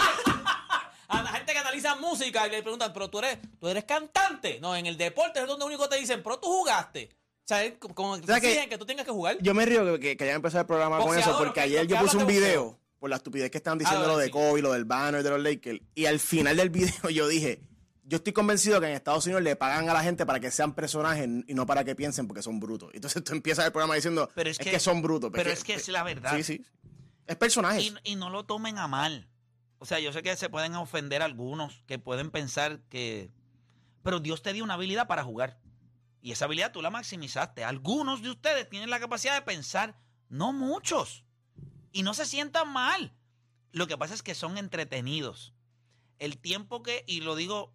A 1.08 1.22
la 1.22 1.30
gente 1.32 1.52
que 1.52 1.58
analiza 1.58 1.94
música 1.96 2.46
y 2.46 2.50
le 2.50 2.62
preguntan, 2.62 2.92
pero 2.92 3.10
tú 3.10 3.18
eres, 3.18 3.38
tú 3.60 3.68
eres 3.68 3.84
cantante. 3.84 4.58
No, 4.60 4.74
en 4.74 4.86
el 4.86 4.96
deporte 4.96 5.40
es 5.40 5.46
donde 5.46 5.64
único 5.64 5.88
te 5.88 5.96
dicen, 5.96 6.22
pero 6.22 6.38
tú 6.38 6.46
jugaste. 6.46 7.10
O 7.12 7.44
sea, 7.44 7.64
es 7.64 7.74
como, 7.78 7.94
como 7.94 8.16
sea 8.24 8.40
que- 8.40 8.68
que 8.68 8.78
tú 8.78 8.86
tengas 8.86 9.04
que 9.04 9.10
jugar. 9.12 9.36
Yo 9.40 9.52
me 9.52 9.66
río 9.66 9.84
que, 9.94 10.00
que, 10.00 10.16
que 10.16 10.24
hayan 10.24 10.36
empezado 10.36 10.60
el 10.62 10.66
programa 10.68 10.98
con 11.00 11.18
eso, 11.18 11.36
porque 11.36 11.54
¿qué- 11.54 11.60
ayer 11.62 11.86
yo 11.86 11.98
puse 11.98 12.16
un 12.16 12.26
de 12.26 12.32
video 12.32 12.78
por 12.98 13.10
la 13.10 13.16
estupidez 13.16 13.50
que 13.50 13.58
estaban 13.58 13.78
diciendo 13.78 14.04
Ah, 14.04 14.08
lo 14.08 14.16
de 14.16 14.26
sí. 14.26 14.30
Kobe, 14.30 14.62
lo 14.62 14.72
del 14.72 14.84
banner 14.84 15.22
de 15.24 15.30
los 15.30 15.40
Lakers. 15.42 15.80
Y 15.94 16.06
al 16.06 16.20
final 16.20 16.56
del 16.56 16.70
video 16.70 17.10
yo 17.10 17.26
dije, 17.26 17.60
yo 18.12 18.16
estoy 18.16 18.34
convencido 18.34 18.78
que 18.78 18.88
en 18.88 18.92
Estados 18.92 19.24
Unidos 19.24 19.42
le 19.42 19.56
pagan 19.56 19.88
a 19.88 19.94
la 19.94 20.02
gente 20.02 20.26
para 20.26 20.38
que 20.38 20.50
sean 20.50 20.74
personajes 20.74 21.26
y 21.46 21.54
no 21.54 21.64
para 21.64 21.82
que 21.82 21.94
piensen 21.96 22.28
porque 22.28 22.42
son 22.42 22.60
brutos. 22.60 22.90
Entonces 22.94 23.24
tú 23.24 23.32
empiezas 23.32 23.64
el 23.64 23.72
programa 23.72 23.94
diciendo, 23.94 24.28
Pero 24.34 24.50
es, 24.50 24.60
es 24.60 24.66
que, 24.66 24.72
que- 24.72 24.80
son 24.80 25.00
brutos. 25.00 25.30
pero 25.32 25.48
es 25.48 25.64
que 25.64 25.72
es 25.72 25.88
la 25.88 26.02
verdad. 26.02 26.36
Sí, 26.36 26.42
sí. 26.42 26.66
Es 27.26 27.36
personajes. 27.36 27.82
Y, 28.04 28.12
y 28.12 28.16
no 28.16 28.28
lo 28.28 28.44
tomen 28.44 28.76
a 28.76 28.86
mal. 28.86 29.30
O 29.78 29.86
sea, 29.86 29.98
yo 29.98 30.12
sé 30.12 30.22
que 30.22 30.36
se 30.36 30.50
pueden 30.50 30.74
ofender 30.74 31.22
algunos 31.22 31.82
que 31.86 31.98
pueden 31.98 32.30
pensar 32.30 32.80
que... 32.90 33.30
Pero 34.02 34.20
Dios 34.20 34.42
te 34.42 34.52
dio 34.52 34.62
una 34.62 34.74
habilidad 34.74 35.06
para 35.06 35.24
jugar. 35.24 35.58
Y 36.20 36.32
esa 36.32 36.44
habilidad 36.44 36.70
tú 36.70 36.82
la 36.82 36.90
maximizaste. 36.90 37.64
Algunos 37.64 38.20
de 38.20 38.28
ustedes 38.28 38.68
tienen 38.68 38.90
la 38.90 39.00
capacidad 39.00 39.34
de 39.34 39.40
pensar, 39.40 39.98
no 40.28 40.52
muchos. 40.52 41.24
Y 41.92 42.02
no 42.02 42.12
se 42.12 42.26
sientan 42.26 42.70
mal. 42.70 43.14
Lo 43.70 43.86
que 43.86 43.96
pasa 43.96 44.12
es 44.12 44.22
que 44.22 44.34
son 44.34 44.58
entretenidos. 44.58 45.54
El 46.18 46.36
tiempo 46.36 46.82
que, 46.82 47.04
y 47.06 47.22
lo 47.22 47.36
digo 47.36 47.72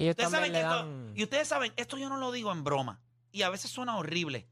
Que 0.00 0.04
ellos 0.04 0.12
Ustedes 0.14 0.30
saben 0.30 0.50
también 0.50 0.64
que 0.64 0.68
le 0.68 0.74
esto, 0.74 0.86
dan... 0.86 1.12
y 1.14 1.22
ustedes 1.24 1.48
saben, 1.48 1.72
esto 1.76 1.98
yo 1.98 2.08
no 2.08 2.16
lo 2.16 2.32
digo 2.32 2.50
en 2.52 2.64
broma. 2.64 3.02
Y 3.32 3.42
a 3.42 3.50
veces 3.50 3.70
suena 3.70 3.98
horrible. 3.98 4.48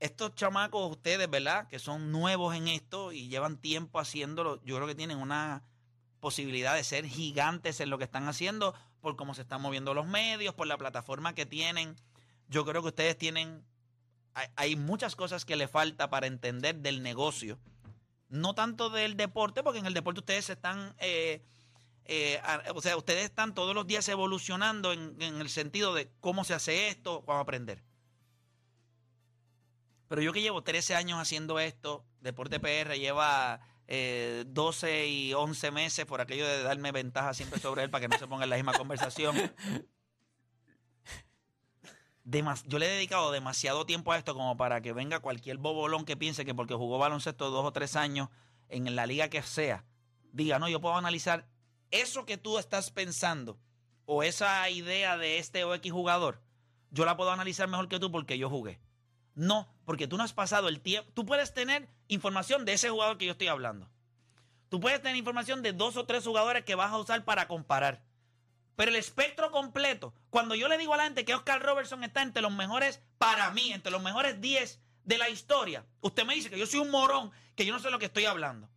Estos 0.00 0.34
chamacos, 0.34 0.90
ustedes, 0.90 1.28
¿verdad? 1.28 1.68
Que 1.68 1.78
son 1.78 2.10
nuevos 2.10 2.56
en 2.56 2.68
esto 2.68 3.12
y 3.12 3.28
llevan 3.28 3.58
tiempo 3.58 4.00
haciéndolo, 4.00 4.64
yo 4.64 4.76
creo 4.76 4.88
que 4.88 4.94
tienen 4.94 5.18
una 5.18 5.62
posibilidad 6.20 6.74
de 6.74 6.84
ser 6.84 7.04
gigantes 7.04 7.80
en 7.80 7.90
lo 7.90 7.98
que 7.98 8.04
están 8.04 8.28
haciendo 8.28 8.74
por 9.02 9.14
cómo 9.16 9.34
se 9.34 9.42
están 9.42 9.60
moviendo 9.60 9.92
los 9.92 10.06
medios, 10.06 10.54
por 10.54 10.66
la 10.66 10.78
plataforma 10.78 11.34
que 11.34 11.44
tienen. 11.44 11.94
Yo 12.48 12.64
creo 12.64 12.80
que 12.80 12.88
ustedes 12.88 13.18
tienen, 13.18 13.62
hay, 14.32 14.48
hay 14.56 14.74
muchas 14.74 15.16
cosas 15.16 15.44
que 15.44 15.54
le 15.54 15.68
falta 15.68 16.08
para 16.08 16.26
entender 16.26 16.76
del 16.76 17.02
negocio. 17.02 17.58
No 18.30 18.54
tanto 18.54 18.88
del 18.88 19.18
deporte, 19.18 19.62
porque 19.62 19.80
en 19.80 19.86
el 19.86 19.92
deporte 19.92 20.20
ustedes 20.20 20.48
están... 20.48 20.94
eh, 20.96 21.42
eh, 22.04 22.40
o 22.74 22.80
sea, 22.80 22.96
ustedes 22.96 23.24
están 23.24 23.54
todos 23.54 23.74
los 23.74 23.86
días 23.86 24.08
evolucionando 24.08 24.92
en, 24.92 25.20
el 25.20 25.48
sentido 25.48 25.94
de 25.94 26.10
cómo 26.20 26.44
se 26.44 26.54
hace 26.54 26.88
esto, 26.88 27.24
cómo 27.24 27.38
aprender. 27.38 27.82
Pero 30.08 30.20
yo 30.20 30.32
que 30.32 30.42
llevo 30.42 30.62
13 30.62 30.94
años 30.94 31.18
haciendo 31.20 31.58
esto, 31.58 32.04
Deporte 32.20 32.60
PR 32.60 32.94
lleva 32.94 33.60
eh, 33.86 34.44
12 34.46 35.06
y 35.06 35.32
11 35.32 35.70
meses 35.70 36.04
por 36.04 36.20
aquello 36.20 36.46
de 36.46 36.62
darme 36.62 36.92
ventaja 36.92 37.34
siempre 37.34 37.60
sobre 37.60 37.84
él 37.84 37.90
para 37.90 38.02
que 38.02 38.08
no 38.08 38.18
se 38.18 38.26
ponga 38.26 38.44
en 38.44 38.50
la 38.50 38.56
misma 38.56 38.74
conversación. 38.74 39.34
Yo 42.66 42.78
le 42.78 42.86
he 42.86 42.90
dedicado 42.90 43.32
demasiado 43.32 43.84
tiempo 43.84 44.12
a 44.12 44.18
esto 44.18 44.34
como 44.34 44.56
para 44.56 44.80
que 44.80 44.92
venga 44.92 45.18
cualquier 45.20 45.58
bobolón 45.58 46.04
que 46.04 46.16
piense 46.16 46.44
que 46.44 46.54
porque 46.54 46.74
jugó 46.74 46.98
baloncesto 46.98 47.50
dos 47.50 47.64
o 47.64 47.72
tres 47.72 47.96
años 47.96 48.28
en 48.68 48.94
la 48.94 49.06
liga 49.06 49.28
que 49.28 49.42
sea, 49.42 49.84
diga, 50.32 50.58
no, 50.58 50.68
yo 50.68 50.80
puedo 50.80 50.96
analizar 50.96 51.48
eso 51.92 52.26
que 52.26 52.36
tú 52.36 52.58
estás 52.58 52.90
pensando 52.90 53.58
o 54.06 54.22
esa 54.22 54.68
idea 54.68 55.16
de 55.16 55.38
este 55.38 55.62
o 55.64 55.74
X 55.74 55.92
jugador, 55.92 56.42
yo 56.90 57.04
la 57.04 57.16
puedo 57.16 57.30
analizar 57.30 57.68
mejor 57.68 57.88
que 57.88 58.00
tú 58.00 58.10
porque 58.10 58.38
yo 58.38 58.50
jugué. 58.50 58.80
No, 59.34 59.72
porque 59.84 60.06
tú 60.06 60.16
no 60.16 60.24
has 60.24 60.32
pasado 60.32 60.68
el 60.68 60.80
tiempo. 60.80 61.10
Tú 61.14 61.24
puedes 61.24 61.54
tener 61.54 61.88
información 62.08 62.64
de 62.64 62.74
ese 62.74 62.90
jugador 62.90 63.16
que 63.16 63.26
yo 63.26 63.32
estoy 63.32 63.48
hablando. 63.48 63.88
Tú 64.68 64.80
puedes 64.80 65.00
tener 65.00 65.16
información 65.16 65.62
de 65.62 65.72
dos 65.72 65.96
o 65.96 66.06
tres 66.06 66.24
jugadores 66.24 66.64
que 66.64 66.74
vas 66.74 66.92
a 66.92 66.98
usar 66.98 67.24
para 67.24 67.48
comparar. 67.48 68.04
Pero 68.76 68.90
el 68.90 68.96
espectro 68.96 69.50
completo, 69.50 70.14
cuando 70.30 70.54
yo 70.54 70.68
le 70.68 70.78
digo 70.78 70.94
a 70.94 70.96
la 70.96 71.04
gente 71.04 71.24
que 71.24 71.34
Oscar 71.34 71.62
Robertson 71.62 72.04
está 72.04 72.22
entre 72.22 72.42
los 72.42 72.52
mejores, 72.52 73.02
para 73.18 73.50
mí, 73.50 73.72
entre 73.72 73.92
los 73.92 74.02
mejores 74.02 74.40
10 74.40 74.80
de 75.04 75.18
la 75.18 75.28
historia, 75.28 75.84
usted 76.00 76.24
me 76.24 76.34
dice 76.34 76.48
que 76.48 76.58
yo 76.58 76.66
soy 76.66 76.80
un 76.80 76.90
morón, 76.90 77.30
que 77.54 77.66
yo 77.66 77.72
no 77.72 77.80
sé 77.80 77.90
lo 77.90 77.98
que 77.98 78.06
estoy 78.06 78.24
hablando. 78.24 78.70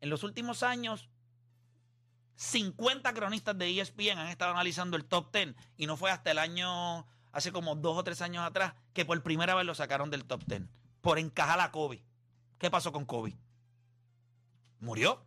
En 0.00 0.10
los 0.10 0.22
últimos 0.22 0.62
años, 0.62 1.08
50 2.42 3.14
cronistas 3.14 3.56
de 3.56 3.80
ESPN 3.80 4.18
han 4.18 4.26
estado 4.26 4.50
analizando 4.50 4.96
el 4.96 5.04
top 5.04 5.32
10 5.32 5.54
y 5.76 5.86
no 5.86 5.96
fue 5.96 6.10
hasta 6.10 6.32
el 6.32 6.38
año, 6.38 7.06
hace 7.30 7.52
como 7.52 7.76
dos 7.76 7.96
o 7.96 8.02
tres 8.02 8.20
años 8.20 8.44
atrás, 8.44 8.74
que 8.92 9.04
por 9.04 9.22
primera 9.22 9.54
vez 9.54 9.64
lo 9.64 9.76
sacaron 9.76 10.10
del 10.10 10.24
top 10.24 10.42
10 10.46 10.62
por 11.00 11.20
encajar 11.20 11.60
a 11.60 11.70
Kobe. 11.70 12.04
¿Qué 12.58 12.68
pasó 12.68 12.90
con 12.92 13.04
Kobe? 13.04 13.36
Murió. 14.80 15.24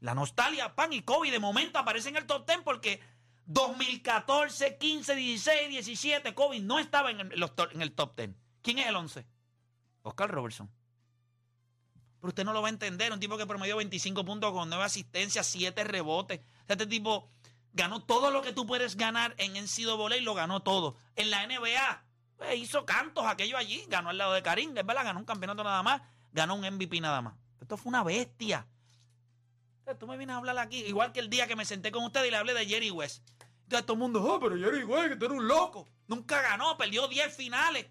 La 0.00 0.14
nostalgia, 0.14 0.74
pan 0.74 0.92
y 0.92 1.00
Kobe 1.00 1.30
de 1.30 1.38
momento 1.38 1.78
aparece 1.78 2.10
en 2.10 2.16
el 2.16 2.26
top 2.26 2.46
10 2.46 2.60
porque 2.64 3.00
2014, 3.46 4.76
15, 4.76 5.14
16, 5.14 5.68
17, 5.70 6.34
Kobe 6.34 6.60
no 6.60 6.78
estaba 6.78 7.10
en 7.10 7.20
el, 7.20 7.50
en 7.72 7.82
el 7.82 7.92
top 7.92 8.14
10. 8.16 8.30
¿Quién 8.60 8.78
es 8.78 8.86
el 8.86 8.96
11? 8.96 9.26
Oscar 10.02 10.30
Robertson. 10.30 10.70
Pero 12.20 12.28
usted 12.28 12.44
no 12.44 12.52
lo 12.52 12.62
va 12.62 12.68
a 12.68 12.70
entender. 12.70 13.12
Un 13.12 13.20
tipo 13.20 13.36
que 13.36 13.46
promedió 13.46 13.76
25 13.76 14.24
puntos 14.24 14.52
con 14.52 14.68
9 14.68 14.84
asistencias, 14.84 15.46
7 15.46 15.84
rebotes. 15.84 16.40
O 16.40 16.66
sea, 16.66 16.74
este 16.74 16.86
tipo 16.86 17.28
ganó 17.72 18.02
todo 18.02 18.30
lo 18.30 18.42
que 18.42 18.52
tú 18.52 18.66
puedes 18.66 18.96
ganar 18.96 19.34
en 19.38 19.52
NCAA 19.52 20.16
y 20.16 20.20
lo 20.20 20.34
ganó 20.34 20.60
todo. 20.60 20.96
En 21.16 21.30
la 21.30 21.46
NBA, 21.46 22.04
pues, 22.36 22.58
hizo 22.58 22.84
cantos 22.84 23.24
aquello 23.26 23.56
allí. 23.56 23.84
Ganó 23.88 24.10
al 24.10 24.18
lado 24.18 24.32
de 24.32 24.42
Karim, 24.42 24.76
es 24.76 24.86
verdad, 24.86 25.04
ganó 25.04 25.20
un 25.20 25.24
campeonato 25.24 25.64
nada 25.64 25.82
más. 25.82 26.02
Ganó 26.32 26.54
un 26.54 26.60
MVP 26.60 27.00
nada 27.00 27.22
más. 27.22 27.34
Esto 27.60 27.76
fue 27.76 27.90
una 27.90 28.04
bestia. 28.04 28.66
Tú 29.98 30.06
me 30.06 30.16
vienes 30.16 30.34
a 30.34 30.38
hablar 30.38 30.56
aquí, 30.58 30.84
igual 30.84 31.12
que 31.12 31.18
el 31.18 31.28
día 31.28 31.48
que 31.48 31.56
me 31.56 31.64
senté 31.64 31.90
con 31.90 32.04
usted 32.04 32.24
y 32.24 32.30
le 32.30 32.36
hablé 32.36 32.54
de 32.54 32.64
Jerry 32.64 32.92
West. 32.92 33.24
Entonces 33.64 33.86
todo 33.86 33.94
el 33.94 34.00
mundo, 34.00 34.22
oh, 34.22 34.38
pero 34.38 34.56
Jerry 34.56 34.84
West, 34.84 35.08
que 35.08 35.16
tú 35.16 35.24
eres 35.26 35.38
un 35.38 35.48
loco. 35.48 35.88
Nunca 36.06 36.40
ganó, 36.42 36.76
perdió 36.76 37.08
10 37.08 37.36
finales. 37.36 37.86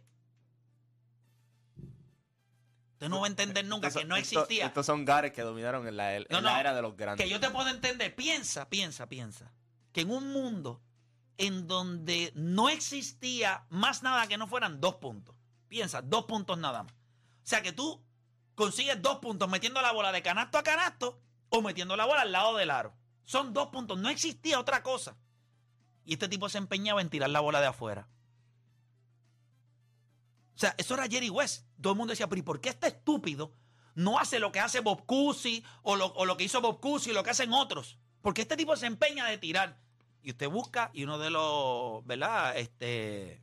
Usted 3.00 3.08
no 3.08 3.22
va 3.22 3.28
a 3.28 3.30
entender 3.30 3.64
nunca 3.64 3.88
Estos- 3.88 4.02
que 4.02 4.08
no 4.10 4.18
existía. 4.18 4.66
Estos 4.66 4.86
son 4.86 5.06
gares 5.06 5.32
que 5.32 5.42
dominaron 5.42 5.88
en 5.88 5.96
la, 5.96 6.18
en 6.18 6.26
No, 6.30 6.42
la 6.42 6.54
no. 6.56 6.60
era 6.60 6.76
de 6.76 6.82
los 6.82 6.98
grandes. 6.98 7.24
Que 7.24 7.30
yo 7.32 7.40
te 7.40 7.50
puedo 7.50 7.70
entender. 7.70 8.14
Piensa, 8.14 8.68
piensa, 8.70 9.08
piensa. 9.08 9.54
Que 9.94 10.02
en 10.02 10.12
un 10.12 10.34
mundo 10.34 10.82
en 11.38 11.66
donde 11.66 12.34
no 12.36 12.68
existía 12.68 13.66
más 13.70 14.04
nada 14.04 14.28
que 14.28 14.38
no 14.38 14.48
fueran 14.48 14.82
dos 14.82 14.96
puntos. 14.96 15.34
Piensa, 15.70 16.02
dos 16.02 16.26
puntos 16.26 16.58
nada 16.58 16.84
más. 16.84 16.92
O 16.92 16.96
sea 17.44 17.62
que 17.62 17.72
tú 17.72 18.04
consigues 18.54 19.02
dos 19.02 19.20
puntos 19.20 19.48
metiendo 19.48 19.82
la 19.82 19.94
bola 19.94 20.12
de 20.12 20.22
canasto 20.22 20.58
a 20.58 20.64
canasto 20.64 21.22
o 21.48 21.62
metiendo 21.62 21.96
la 21.96 22.04
bola 22.04 22.24
al 22.24 22.34
lado 22.34 22.58
del 22.58 22.70
aro. 22.70 22.98
Son 23.24 23.54
dos 23.54 23.70
puntos. 23.70 23.98
No 23.98 24.10
existía 24.10 24.60
otra 24.60 24.84
cosa. 24.84 25.16
Y 26.04 26.14
este 26.14 26.28
tipo 26.28 26.50
se 26.50 26.58
empeñaba 26.58 27.00
en 27.00 27.10
tirar 27.10 27.30
la 27.30 27.40
bola 27.40 27.62
de 27.62 27.68
afuera. 27.68 28.10
O 30.60 30.62
sea, 30.62 30.76
eso 30.78 30.94
era 30.96 31.08
Jerry 31.08 31.30
West. 31.30 31.66
Todo 31.82 31.94
el 31.94 31.98
mundo 31.98 32.12
decía, 32.12 32.28
pero 32.28 32.40
¿y 32.40 32.44
por 32.44 32.60
qué 32.60 32.68
este 32.68 32.88
estúpido 32.88 33.54
no 33.96 34.20
hace 34.20 34.40
lo 34.40 34.52
que 34.52 34.60
hace 34.60 34.82
Bob 34.82 35.06
Cousy 35.06 35.64
o 35.84 35.96
lo, 35.96 36.08
o 36.08 36.26
lo 36.26 36.36
que 36.36 36.44
hizo 36.44 36.60
Bob 36.60 36.82
Cousy 36.82 37.14
lo 37.14 37.24
que 37.24 37.30
hacen 37.30 37.54
otros? 37.54 37.98
Porque 38.22 38.42
este 38.42 38.58
tipo 38.58 38.76
se 38.76 38.86
empeña 38.86 39.26
de 39.28 39.38
tirar. 39.38 39.80
Y 40.22 40.32
usted 40.32 40.50
busca 40.50 40.92
y 40.94 41.06
uno 41.06 41.18
de 41.18 41.30
los, 41.30 42.06
¿verdad? 42.06 42.58
Este, 42.58 43.42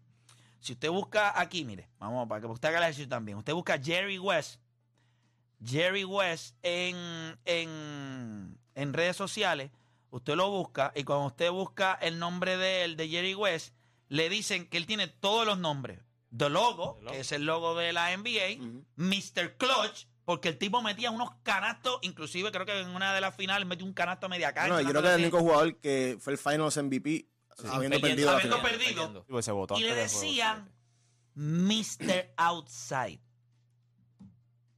si 0.61 0.75
usted 0.75 0.91
busca 0.91 1.41
aquí, 1.41 1.65
mire, 1.65 1.89
vamos 1.99 2.29
para 2.29 2.43
que 2.43 2.49
usted 2.49 2.69
haga 2.69 2.77
el 2.77 2.85
ejercicio 2.85 3.09
también. 3.09 3.39
Usted 3.39 3.55
busca 3.55 3.83
Jerry 3.83 4.19
West, 4.19 4.61
Jerry 5.65 6.05
West 6.05 6.55
en, 6.63 7.39
en, 7.47 8.59
en 8.75 8.93
redes 8.93 9.17
sociales, 9.17 9.71
usted 10.11 10.35
lo 10.35 10.51
busca 10.51 10.93
y 10.95 11.05
cuando 11.05 11.29
usted 11.29 11.51
busca 11.51 11.95
el 11.95 12.19
nombre 12.19 12.59
de 12.59 12.85
él, 12.85 12.97
de 12.99 13.09
Jerry 13.09 13.35
West, 13.35 13.75
le 14.11 14.29
dicen 14.29 14.69
que 14.69 14.77
él 14.77 14.85
tiene 14.85 15.07
todos 15.09 15.47
los 15.47 15.57
nombres. 15.57 16.06
The 16.37 16.49
Logo, 16.49 16.95
The 16.99 17.05
logo. 17.05 17.13
que 17.13 17.21
es 17.21 17.33
el 17.33 17.45
logo 17.45 17.75
de 17.75 17.93
la 17.93 18.17
NBA. 18.17 18.83
Mr. 18.97 19.57
Clutch, 19.57 20.07
porque 20.25 20.49
el 20.49 20.59
tipo 20.59 20.83
metía 20.83 21.11
unos 21.11 21.31
canastos, 21.43 21.99
inclusive 22.03 22.51
creo 22.53 22.67
que 22.67 22.81
en 22.81 22.89
una 22.91 23.15
de 23.15 23.21
las 23.21 23.35
finales 23.37 23.67
metió 23.67 23.87
un 23.87 23.93
canasto 23.93 24.27
a 24.27 24.29
media 24.29 24.53
cancha. 24.53 24.75
No, 24.75 24.81
yo 24.81 24.89
creo 24.89 25.03
que 25.03 25.09
cosa 25.09 25.15
el 25.15 25.21
único 25.23 25.39
jugador 25.39 25.77
que 25.79 26.19
fue 26.21 26.33
el 26.33 26.39
Finals 26.39 26.77
MVP 26.77 27.29
habiendo 27.71 28.01
perdido 28.01 28.31
la 28.31 28.37
habiendo 28.39 28.57
final. 28.59 28.71
perdido. 28.73 29.27
Sí, 29.29 29.43
se 29.43 29.53
votó 29.53 29.79
Y 29.79 29.83
le 29.83 29.95
decían 29.95 30.73
Mr. 31.35 32.33
Outside. 32.37 33.21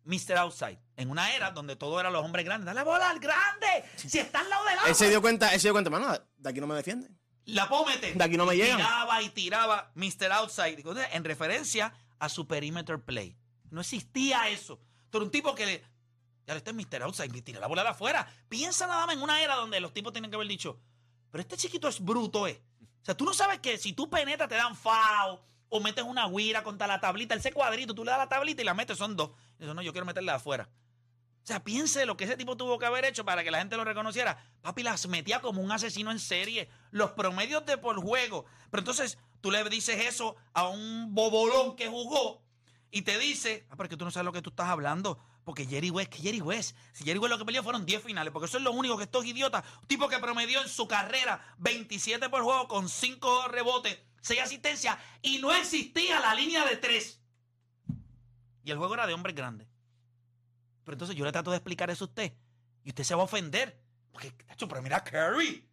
Mr. 0.05 0.37
Outside. 0.39 0.81
En 0.97 1.11
una 1.11 1.35
era 1.35 1.51
donde 1.51 1.77
todo 1.77 2.01
era 2.01 2.11
los 2.11 2.25
hombres 2.25 2.45
grandes. 2.45 2.67
Dale 2.67 2.83
bola 2.83 3.11
al 3.11 3.21
grande. 3.21 3.85
Si 3.97 4.19
está 4.19 4.41
al 4.41 4.51
lado 4.51 4.65
del 4.65 4.79
agua. 4.79 4.89
Él 4.89 4.95
se 4.95 5.09
dio 5.09 5.21
cuenta, 5.21 5.53
él 5.53 5.61
se 5.61 5.69
dio 5.69 5.73
cuenta, 5.73 5.91
mano, 5.91 6.13
de 6.37 6.51
aquí 6.51 6.61
no 6.61 6.67
me 6.67 6.75
defiende. 6.75 7.09
La 7.49 7.67
puedo 7.67 7.87
meter. 7.87 8.15
De 8.15 8.25
aquí 8.25 8.37
no 8.37 8.45
me 8.45 8.55
Y 8.55 8.59
llegan. 8.59 8.77
Tiraba 8.77 9.23
y 9.23 9.31
tiraba 9.31 9.91
Mr. 9.95 10.33
Outside. 10.33 10.85
En 11.13 11.25
referencia 11.25 11.95
a 12.19 12.29
su 12.29 12.47
perimeter 12.47 13.01
play. 13.01 13.37
No 13.71 13.81
existía 13.81 14.49
eso. 14.49 14.79
Pero 15.11 15.25
un 15.25 15.31
tipo 15.31 15.55
que 15.55 15.65
le. 15.67 15.85
Ya 16.47 16.55
este 16.55 16.71
es 16.71 16.77
Mr. 16.77 17.03
Outside 17.03 17.35
y 17.35 17.43
tira 17.43 17.61
la 17.61 17.67
bola 17.67 17.83
de 17.83 17.91
afuera. 17.91 18.27
Piensa 18.49 18.87
nada 18.87 19.07
más 19.07 19.17
en 19.17 19.23
una 19.23 19.41
era 19.43 19.55
donde 19.55 19.81
los 19.81 19.95
tipos 19.95 20.13
tienen 20.13 20.31
que 20.31 20.35
haber 20.35 20.49
dicho, 20.49 20.81
pero 21.31 21.43
este 21.43 21.57
chiquito 21.57 21.89
es 21.89 22.01
bruto, 22.01 22.47
¿eh? 22.47 22.63
O 23.03 23.05
sea, 23.05 23.15
tú 23.15 23.25
no 23.25 23.35
sabes 23.35 23.61
que 23.61 23.79
si 23.79 23.93
tú 23.93 24.09
penetras 24.09 24.49
te 24.49 24.55
dan 24.55 24.75
foul 24.75 25.39
o 25.69 25.81
metes 25.81 26.05
una 26.05 26.27
guira 26.29 26.63
contra 26.63 26.87
la 26.87 27.01
tablita, 27.01 27.35
ese 27.35 27.53
cuadrito, 27.53 27.95
tú 27.95 28.05
le 28.05 28.11
das 28.11 28.19
la 28.19 28.29
tablita 28.29 28.63
y 28.63 28.65
la 28.65 28.75
metes, 28.75 28.97
son 28.97 29.17
dos. 29.17 29.31
Y 29.59 29.65
eso 29.65 29.75
no, 29.75 29.83
yo 29.83 29.93
quiero 29.93 30.07
meterla 30.07 30.33
de 30.33 30.37
afuera. 30.37 30.69
O 31.49 31.51
sea, 31.51 31.65
piense 31.65 32.05
lo 32.05 32.15
que 32.15 32.25
ese 32.25 32.37
tipo 32.37 32.59
tuvo 32.59 32.79
que 32.79 32.85
haber 32.85 33.07
hecho 33.07 33.25
para 33.25 33.43
que 33.43 33.51
la 33.51 33.61
gente 33.61 33.79
lo 33.79 33.83
reconociera. 33.83 34.37
Papi 34.61 34.83
las 34.83 35.09
metía 35.09 35.41
como 35.41 35.63
un 35.63 35.73
asesino 35.73 36.11
en 36.11 36.19
serie. 36.19 36.69
Los 36.91 37.13
promedios 37.13 37.65
de 37.65 37.79
por 37.79 37.99
juego. 38.03 38.45
Pero 38.71 38.83
entonces 38.83 39.17
tú 39.41 39.51
le 39.51 39.65
dices 39.71 39.99
eso 40.05 40.37
a 40.53 40.69
un 40.69 41.15
bobolón 41.15 41.75
que 41.75 41.89
jugó 41.89 42.43
y 42.91 43.01
te 43.01 43.19
dice, 43.19 43.67
ah, 43.71 43.77
pero 43.79 43.89
que 43.89 43.97
tú 43.97 44.05
no 44.05 44.11
sabes 44.11 44.27
lo 44.27 44.33
que 44.35 44.43
tú 44.43 44.51
estás 44.51 44.69
hablando. 44.69 45.19
Porque 45.43 45.65
Jerry 45.65 45.89
West, 45.89 46.11
que 46.11 46.19
Jerry 46.19 46.43
West, 46.43 46.77
si 46.93 47.05
Jerry 47.05 47.19
West 47.19 47.31
lo 47.31 47.39
que 47.39 47.47
peleó 47.47 47.63
fueron 47.63 47.87
10 47.87 48.03
finales, 48.03 48.31
porque 48.31 48.45
eso 48.45 48.59
es 48.59 48.63
lo 48.63 48.73
único 48.73 48.99
que 48.99 49.05
estos 49.05 49.25
idiotas, 49.25 49.65
un 49.81 49.89
tipo 49.89 50.07
que 50.07 50.19
promedió 50.19 50.61
en 50.61 50.69
su 50.69 50.87
carrera 50.87 51.41
27 51.57 52.29
por 52.29 52.43
juego 52.43 52.69
con 52.69 52.91
5 52.91 53.49
rebotes, 53.49 53.99
6 54.21 54.43
asistencias, 54.43 54.99
y 55.23 55.39
no 55.39 55.51
existía 55.55 56.21
la 56.21 56.35
línea 56.35 56.67
de 56.67 56.77
3. 56.77 57.21
Y 58.65 58.71
el 58.71 58.77
juego 58.77 58.93
era 58.93 59.07
de 59.07 59.15
hombres 59.15 59.35
grandes. 59.35 59.68
Pero 60.89 60.95
entonces 60.95 61.17
yo 61.17 61.27
le 61.27 61.33
trato 61.33 61.51
de 61.51 61.59
explicar 61.59 61.91
eso 61.91 62.05
a 62.05 62.09
usted, 62.09 62.33
y 62.83 62.89
usted 62.89 63.05
se 63.05 63.15
va 63.15 63.21
a 63.21 63.25
ofender. 63.25 63.79
Porque, 64.11 64.31
tacho, 64.31 64.67
pero 64.67 64.81
mira 64.81 64.97
a 64.97 65.05
Curry. 65.05 65.69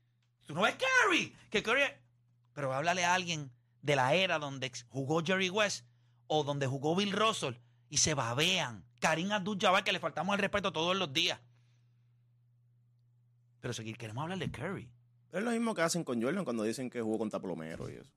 Tú 0.46 0.54
no 0.54 0.64
ves 0.64 0.76
Curry. 0.76 1.34
Que 1.50 1.64
Curry. 1.64 1.84
Pero 2.52 2.74
háblale 2.74 3.06
a 3.06 3.14
alguien 3.14 3.50
de 3.82 3.96
la 3.96 4.14
era 4.14 4.40
donde 4.40 4.70
jugó 4.90 5.24
Jerry 5.24 5.50
West 5.50 5.86
o 6.28 6.44
donde 6.44 6.68
jugó 6.68 6.98
Bill 6.98 7.14
Russell 7.14 7.54
y 7.88 7.96
se 7.96 8.14
babean. 8.14 8.84
Karim 9.00 9.32
Abdul-Jabbar, 9.32 9.86
que 9.86 9.94
le 9.94 10.02
faltamos 10.02 10.36
el 10.36 10.42
respeto 10.42 10.74
todos 10.74 10.98
los 10.98 11.14
días. 11.14 11.40
Pero 13.62 13.74
si 13.74 13.94
queremos 13.94 14.22
hablar 14.22 14.38
de 14.38 14.52
Curry. 14.52 14.92
Es 15.32 15.42
lo 15.42 15.52
mismo 15.52 15.74
que 15.74 15.82
hacen 15.82 16.04
con 16.04 16.22
Jordan 16.22 16.44
cuando 16.44 16.64
dicen 16.64 16.90
que 16.90 17.02
jugó 17.02 17.20
contra 17.20 17.40
Plomero 17.40 17.90
y 17.90 17.94
eso. 17.94 18.12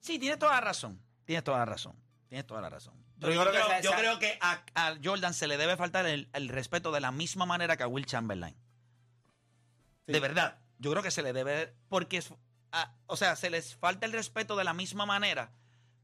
Sí, 0.00 0.18
tienes 0.18 0.38
toda 0.38 0.52
la 0.52 0.60
razón. 0.60 1.00
Tienes 1.24 1.44
toda 1.44 1.60
la 1.60 1.64
razón. 1.64 1.96
Tienes 2.28 2.46
toda 2.46 2.60
la 2.60 2.68
razón. 2.68 3.05
Yo, 3.18 3.28
Pero 3.28 3.32
yo 3.32 3.44
yo 3.44 3.50
creo 3.50 3.52
que 3.52 3.58
creo, 3.58 3.66
esa- 3.78 3.80
yo 3.80 3.90
esa- 3.90 3.98
creo 3.98 4.18
que 4.18 4.38
a, 4.40 4.62
a 4.74 4.94
Jordan 5.02 5.32
se 5.34 5.46
le 5.46 5.56
debe 5.56 5.76
faltar 5.76 6.06
el, 6.06 6.28
el 6.32 6.48
respeto 6.48 6.92
de 6.92 7.00
la 7.00 7.12
misma 7.12 7.46
manera 7.46 7.76
que 7.76 7.82
a 7.82 7.86
Will 7.88 8.04
Chamberlain. 8.06 8.54
Sí. 10.06 10.12
De 10.12 10.20
verdad. 10.20 10.58
Yo 10.78 10.90
creo 10.90 11.02
que 11.02 11.10
se 11.10 11.22
le 11.22 11.32
debe. 11.32 11.74
Porque, 11.88 12.18
es- 12.18 12.32
a- 12.72 12.92
o 13.06 13.16
sea, 13.16 13.34
se 13.36 13.50
les 13.50 13.74
falta 13.76 14.06
el 14.06 14.12
respeto 14.12 14.56
de 14.56 14.64
la 14.64 14.72
misma 14.74 15.06
manera. 15.06 15.50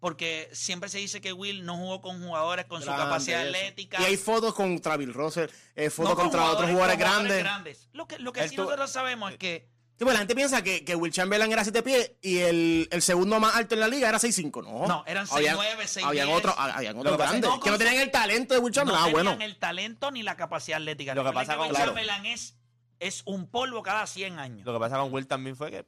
Porque 0.01 0.49
siempre 0.53 0.89
se 0.89 0.99
dice 0.99 1.21
que 1.21 1.33
Will 1.33 1.65
no 1.65 1.77
jugó 1.77 2.01
con 2.01 2.21
jugadores 2.21 2.65
con 2.67 2.81
su 2.83 2.89
capacidad 2.89 3.43
eso. 3.47 3.51
atlética. 3.57 4.01
Y 4.01 4.05
hay 4.05 4.17
fotos 4.17 4.53
contra 4.53 4.97
Bill 4.97 5.15
Russell, 5.15 5.49
eh, 5.77 5.91
fotos 5.91 6.11
no 6.11 6.17
con 6.17 6.25
contra 6.25 6.51
otros 6.51 6.71
jugadores 6.71 6.97
con 6.97 7.25
grandes. 7.45 7.89
Lo 7.93 8.09
que, 8.09 8.19
lo 8.19 8.33
que 8.33 8.41
Él 8.41 8.51
sí 8.51 8.57
nosotros 8.57 8.91
sabemos 8.91 9.31
es 9.31 9.39
que 9.39 9.69
Sí, 10.03 10.05
pues 10.05 10.15
la 10.15 10.19
gente 10.19 10.35
piensa 10.35 10.62
que, 10.65 10.85
que 10.85 10.97
Will 10.97 11.12
Chamberlain 11.12 11.53
era 11.53 11.62
7 11.62 11.81
pies 11.85 12.11
y 12.23 12.38
el, 12.38 12.88
el 12.91 13.03
segundo 13.03 13.38
más 13.38 13.55
alto 13.55 13.75
en 13.77 13.81
la 13.83 13.87
liga 13.87 14.09
era 14.09 14.19
6'5. 14.19 14.65
No, 14.65 14.88
No, 14.88 15.05
eran 15.07 15.29
Habían- 15.31 15.57
6'9", 15.57 15.77
6'10". 15.85 16.03
Habían 16.05 16.29
otros, 16.31 16.55
habían 16.59 16.99
otros 16.99 17.12
que 17.12 17.19
pasa 17.19 17.25
es 17.37 17.41
grandes 17.41 17.51
no 17.51 17.61
que 17.61 17.71
no 17.71 17.79
tenían 17.79 17.97
el 18.03 18.11
talento 18.11 18.55
de 18.55 18.59
Will 18.59 18.73
no 18.73 18.75
Chamberlain. 18.75 19.01
ah, 19.05 19.07
tenían 19.07 19.25
bueno. 19.27 19.45
el 19.45 19.57
talento 19.61 20.11
ni 20.11 20.25
la 20.25 20.37
capacidad 20.37 20.79
atlética. 20.79 21.15
Lo 21.15 21.23
que 21.25 21.31
pasa 21.33 21.55
con- 21.57 21.67
Will 21.69 21.71
claro. 21.77 21.87
Chamberlain 21.93 22.27
es, 22.27 22.57
es 22.99 23.23
un 23.27 23.49
polvo 23.49 23.85
cada 23.85 24.09
100 24.09 24.41
años. 24.41 24.67
Lo 24.67 24.73
que 24.73 24.81
pasa 24.81 24.99
con 24.99 25.12
Will 25.15 25.29
también 25.29 25.55
fue 25.55 25.71
que 25.71 25.87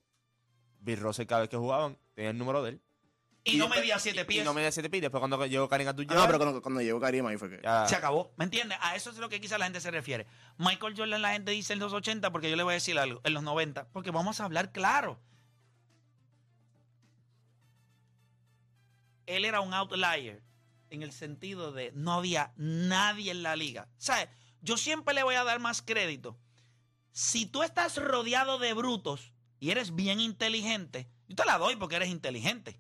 Bill 0.79 1.01
Russell 1.01 1.27
cada 1.27 1.41
vez 1.41 1.51
que 1.51 1.57
jugaban 1.57 1.99
tenía 2.15 2.31
el 2.31 2.39
número 2.39 2.63
de 2.63 2.71
él. 2.71 2.83
Y 3.45 3.57
no 3.57 3.65
después- 3.65 3.81
medía 3.81 3.99
7 3.99 4.21
y- 4.21 4.25
pies. 4.25 4.43
Y 4.43 4.45
no 4.45 4.55
medía 4.55 4.73
7 4.73 4.89
pies. 4.91 5.03
Después 5.03 5.21
cuando 5.21 5.45
llegó 5.47 5.69
Karim 5.69 5.89
abdul 5.89 6.07
Ah, 6.09 6.15
no, 6.15 6.27
pero 6.27 6.39
cuando, 6.39 6.63
cuando 6.63 6.81
llegó 6.81 6.99
Karim 7.01 7.27
ahí 7.27 7.37
fue 7.37 7.51
que. 7.51 7.61
ya, 7.63 7.87
Se 7.87 7.95
acabó. 7.97 8.33
¿Me 8.37 8.45
entiendes? 8.45 8.79
A 8.81 8.97
eso 8.97 9.11
es 9.11 9.19
lo 9.19 9.29
que 9.29 9.41
quizá 9.41 9.59
la 9.59 9.67
gente 9.67 9.81
se 9.81 9.91
refiere. 9.91 10.27
Michael 10.59 10.95
Jordan, 10.97 11.21
la 11.23 11.33
gente 11.33 11.53
dice 11.53 11.73
en 11.75 11.79
los 11.79 11.93
80, 11.93 12.31
porque 12.33 12.49
yo 12.51 12.57
le 12.57 12.63
voy 12.63 12.73
a 12.73 12.75
decir 12.75 12.99
algo, 12.99 13.21
en 13.25 13.35
los 13.35 13.43
90, 13.43 13.87
porque 13.93 14.11
vamos 14.11 14.41
a 14.41 14.45
hablar 14.47 14.73
claro. 14.73 15.21
Él 19.27 19.45
era 19.45 19.61
un 19.61 19.73
outlier 19.73 20.43
en 20.91 21.03
el 21.03 21.13
sentido 21.13 21.73
de 21.73 21.93
no 21.95 22.13
había 22.13 22.53
nadie 22.57 23.31
en 23.31 23.43
la 23.43 23.57
liga. 23.57 23.89
¿Sabes? 23.97 24.29
Yo 24.61 24.77
siempre 24.77 25.15
le 25.15 25.23
voy 25.23 25.35
a 25.35 25.45
dar 25.45 25.61
más 25.61 25.83
crédito. 25.83 26.39
Si 27.13 27.47
tú 27.47 27.63
estás 27.63 27.97
rodeado 27.97 28.59
de 28.59 28.73
brutos 28.75 29.33
y 29.61 29.71
eres 29.71 29.95
bien 29.95 30.21
inteligente, 30.21 31.09
yo 31.29 31.37
te 31.37 31.45
la 31.45 31.59
doy 31.59 31.77
porque 31.77 31.97
eres 31.97 32.09
inteligente. 32.11 32.79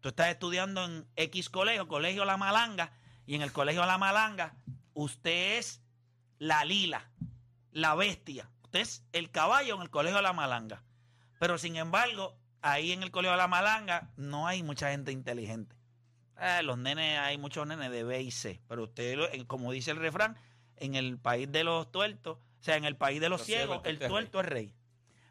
Tú 0.00 0.10
estás 0.10 0.28
estudiando 0.28 0.84
en 0.84 1.06
X 1.16 1.50
colegio, 1.50 1.88
Colegio 1.88 2.24
La 2.24 2.36
Malanga, 2.36 2.92
y 3.26 3.34
en 3.34 3.42
el 3.42 3.52
Colegio 3.52 3.84
La 3.84 3.98
Malanga, 3.98 4.54
usted 4.94 5.58
es 5.58 5.82
la 6.38 6.64
lila, 6.64 7.10
la 7.72 7.94
bestia. 7.94 8.48
Usted 8.62 8.80
es 8.80 9.04
el 9.12 9.30
caballo 9.30 9.74
en 9.74 9.82
el 9.82 9.90
Colegio 9.90 10.22
La 10.22 10.32
Malanga. 10.32 10.82
Pero 11.40 11.58
sin 11.58 11.76
embargo, 11.76 12.36
ahí 12.62 12.92
en 12.92 13.02
el 13.02 13.10
Colegio 13.10 13.36
La 13.36 13.48
Malanga 13.48 14.10
no 14.16 14.46
hay 14.46 14.62
mucha 14.62 14.90
gente 14.90 15.12
inteligente. 15.12 15.76
Eh, 16.40 16.62
los 16.62 16.78
nenes, 16.78 17.18
hay 17.18 17.36
muchos 17.36 17.66
nenes 17.66 17.90
de 17.90 18.04
B 18.04 18.22
y 18.22 18.30
C. 18.30 18.60
Pero 18.68 18.84
usted, 18.84 19.46
como 19.46 19.72
dice 19.72 19.90
el 19.90 19.96
refrán, 19.96 20.38
en 20.76 20.94
el 20.94 21.18
país 21.18 21.50
de 21.50 21.64
los 21.64 21.90
tuertos, 21.90 22.38
o 22.38 22.62
sea, 22.62 22.76
en 22.76 22.84
el 22.84 22.96
país 22.96 23.20
de 23.20 23.28
los, 23.28 23.40
Los 23.40 23.46
ciegos, 23.46 23.82
ciegos, 23.82 23.86
el 23.86 24.08
tuerto 24.08 24.40
es 24.40 24.46
rey. 24.46 24.74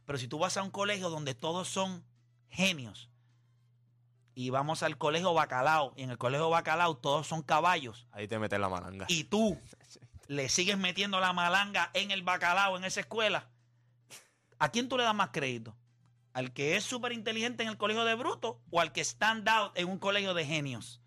Pero 0.06 0.18
si 0.18 0.28
tú 0.28 0.40
vas 0.40 0.58
a 0.58 0.64
un 0.64 0.72
colegio 0.72 1.10
donde 1.10 1.36
todos 1.36 1.68
son 1.68 2.04
genios, 2.50 3.10
y 4.38 4.52
vamos 4.52 4.84
al 4.84 5.00
colegio 5.00 5.34
Bacalao, 5.34 5.93
y 5.97 6.04
en 6.04 6.12
el 6.12 6.19
colegio 6.19 6.47
Bacalao 6.52 6.95
todos 6.95 7.26
son 7.26 7.41
caballos, 7.41 8.08
ahí 8.12 8.28
te 8.28 8.38
metes 8.38 8.60
la 8.60 8.69
malanga. 8.69 9.08
y 9.10 9.23
tú 9.23 9.60
le 10.28 10.47
sigues 10.47 10.78
metiendo 10.78 11.19
la 11.19 11.34
malanga 11.34 11.89
en 11.95 12.12
el 12.12 12.21
bacalao 12.21 12.78
en 12.78 12.84
esa 12.84 13.00
escuela, 13.00 13.50
¿a 14.60 14.69
quién 14.69 14.89
tú 14.89 14.95
le 14.95 15.04
das 15.04 15.15
más 15.15 15.30
crédito? 15.34 15.76
¿Al 16.34 16.54
que 16.54 16.76
es 16.76 16.84
súper 16.84 17.13
inteligente 17.13 17.63
en 17.63 17.69
el 17.69 17.78
colegio 17.78 18.06
de 18.06 18.13
bruto 18.13 18.62
o 18.69 18.80
al 18.80 18.91
que 18.91 19.02
stand 19.02 19.50
out 19.50 19.71
en 19.76 19.89
un 19.89 19.97
colegio 19.97 20.36
de 20.36 20.45
genios? 20.45 21.02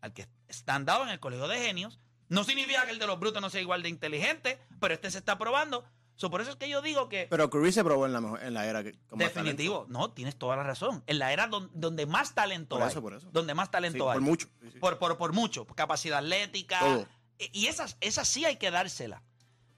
Al 0.00 0.14
que 0.14 0.26
stand 0.48 0.88
out 0.88 1.02
en 1.02 1.10
el 1.10 1.20
colegio 1.20 1.48
de 1.48 1.58
genios. 1.58 2.00
No 2.30 2.42
significa 2.42 2.86
que 2.86 2.92
el 2.92 2.98
de 2.98 3.06
los 3.06 3.20
brutos 3.20 3.42
no 3.42 3.50
sea 3.50 3.60
igual 3.60 3.82
de 3.82 3.90
inteligente, 3.90 4.58
pero 4.80 4.94
este 4.94 5.10
se 5.10 5.18
está 5.18 5.36
probando. 5.36 5.84
So, 6.16 6.30
por 6.30 6.40
eso 6.40 6.50
es 6.50 6.56
que 6.56 6.68
yo 6.68 6.80
digo 6.82 7.08
que 7.08 7.26
Pero 7.28 7.50
Curry 7.50 7.72
se 7.72 7.84
probó 7.84 8.06
en 8.06 8.12
la, 8.14 8.20
mejor- 8.20 8.42
en 8.42 8.54
la 8.54 8.66
era 8.66 8.82
que. 8.82 8.92
con 9.06 9.18
más 9.18 9.32
definitivo, 9.34 9.84
no, 9.88 10.10
tienes 10.12 10.36
toda 10.36 10.56
la 10.56 10.62
razón. 10.62 11.02
En 11.06 11.18
la 11.18 11.32
era 11.32 11.46
don- 11.46 11.70
donde, 11.74 12.06
más 12.06 12.34
talento 12.34 12.76
Por 12.76 12.82
hay. 12.84 12.90
eso, 12.90 13.02
por 13.02 13.14
eso. 13.14 13.28
Donde 13.32 13.52
más 13.54 13.70
talento. 13.70 13.98
Sí, 13.98 14.08
hay. 14.08 14.14
por 14.14 14.22
mucho. 14.22 14.48
sí, 14.62 14.70
sí. 14.72 14.78
Por, 14.78 14.98
por, 14.98 15.18
por 15.18 15.32
mucho. 15.34 15.66
Capacidad 15.66 16.18
atlética. 16.18 16.78
Todo. 16.80 17.06
Y 17.38 17.50
y 17.52 17.66
esas, 17.66 17.98
esas 18.00 18.26
sí 18.26 18.44
hay 18.46 18.56
que 18.56 18.70
dársela. 18.70 19.22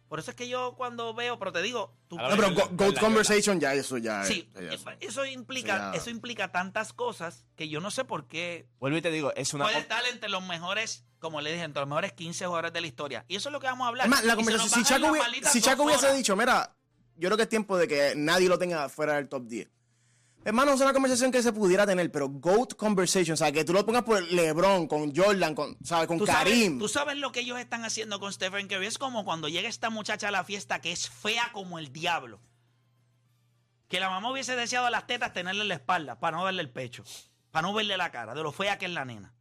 Por 0.09 0.19
eso 0.19 0.31
es 0.31 0.37
que 0.37 0.49
yo 0.49 0.75
cuando 0.77 1.13
veo, 1.15 1.39
pero 1.39 1.53
te 1.53 1.61
digo, 1.63 1.95
tú, 2.09 2.17
No, 2.17 2.29
pero 2.31 2.49
Go- 2.55 2.55
GOAT 2.71 2.79
Jordan, 2.79 2.95
Conversation 3.05 3.61
ya, 3.61 3.75
eso 3.75 3.99
ya. 3.99 4.25
sí, 4.25 4.49
ya, 4.55 4.73
eso. 4.73 4.91
eso 5.01 5.25
implica, 5.27 5.77
Eso 5.77 5.93
ya- 5.93 5.99
eso 5.99 6.11
implica 6.11 6.51
tantas 6.51 6.93
cosas 6.93 7.45
que 7.57 7.69
yo 7.69 7.81
no 7.81 7.91
sé 7.91 8.05
por 8.05 8.27
qué 8.27 8.67
Vuelvo 8.81 8.97
y 8.99 9.03
te 9.03 9.11
digo, 9.11 9.33
es 9.35 9.53
una. 9.55 9.65
puede 9.65 9.79
estar 9.79 10.03
entre 10.07 10.29
los 10.31 10.43
mejores, 10.47 11.05
como 11.19 11.41
le 11.41 11.53
dije, 11.53 11.65
entre 11.65 11.81
los 11.81 11.89
mejores 11.89 12.13
15 12.15 12.47
jugadores 12.47 12.73
de 12.73 12.81
la 12.81 12.87
historia. 12.87 13.25
Y 13.29 13.37
eso 13.37 13.49
es 13.51 13.53
lo 13.53 13.61
que 13.61 13.67
vamos 13.67 13.85
a 13.85 13.89
hablar. 13.89 14.07
Es 14.07 14.11
más, 14.11 14.25
la 14.25 14.35
conversación, 14.37 14.85
si 14.85 14.89
Chaco, 14.89 15.15
si 15.51 15.61
Chaco 15.61 15.83
hubiese 15.83 16.13
dicho, 16.15 16.35
mira, 16.37 16.75
yo 17.17 17.29
creo 17.29 17.37
que 17.37 17.43
es 17.43 17.49
tiempo 17.49 17.77
de 17.77 17.87
que 17.89 18.15
nadie 18.17 18.49
lo 18.49 18.59
tenga 18.59 18.89
fuera 18.89 19.15
del 19.17 19.29
top 19.29 19.45
10. 19.47 19.69
Hermano, 20.45 20.73
es 20.73 20.81
una 20.81 20.93
conversación 20.95 21.31
que 21.31 21.43
se 21.43 21.53
pudiera 21.53 21.85
tener, 21.87 22.11
pero 22.11 22.29
GOAT 22.29 22.75
Conversation, 22.75 23.35
o 23.35 23.37
sea, 23.37 23.53
que 23.53 23.65
tú 23.65 23.73
lo 23.75 23.85
pongas 23.85 24.05
por 24.05 24.23
LeBron, 24.23 24.87
con 24.87 25.15
Jordan, 25.15 25.55
con, 25.55 25.77
¿sabes? 25.85 26.07
con 26.07 26.17
¿Tú 26.19 26.25
Karim. 26.25 26.65
Sabes, 26.65 26.79
tú 26.79 26.89
sabes 26.89 27.17
lo 27.19 27.33
que 27.33 27.41
ellos 27.41 27.59
están 27.59 27.85
haciendo 27.85 28.19
con 28.19 28.33
Stephen 28.33 28.67
Curry. 28.67 28.87
Es 28.87 28.97
como 28.99 29.25
cuando 29.25 29.49
llega 29.49 29.69
esta 29.69 29.91
muchacha 29.91 30.29
a 30.29 30.31
la 30.31 30.45
fiesta 30.45 30.81
que 30.81 30.91
es 30.93 31.11
fea 31.11 31.51
como 31.53 31.79
el 31.79 31.93
diablo. 31.93 32.41
Que 33.89 34.01
la 34.01 34.09
mamá 34.09 34.31
hubiese 34.31 34.57
deseado 34.57 34.87
a 34.87 34.91
las 34.91 35.07
tetas 35.07 35.33
tenerle 35.35 35.63
en 35.63 35.69
la 35.69 35.75
espalda 35.75 36.19
para 36.19 36.37
no 36.39 36.45
verle 36.45 36.63
el 36.63 36.71
pecho. 36.71 37.05
para 37.51 37.67
no 37.67 37.75
verle 37.75 37.97
la 37.99 38.11
cara, 38.11 38.35
de 38.35 38.43
lo 38.43 38.53
fea 38.53 38.79
que 38.79 38.87
es 38.87 38.93
la 38.93 39.05
nena. 39.05 39.35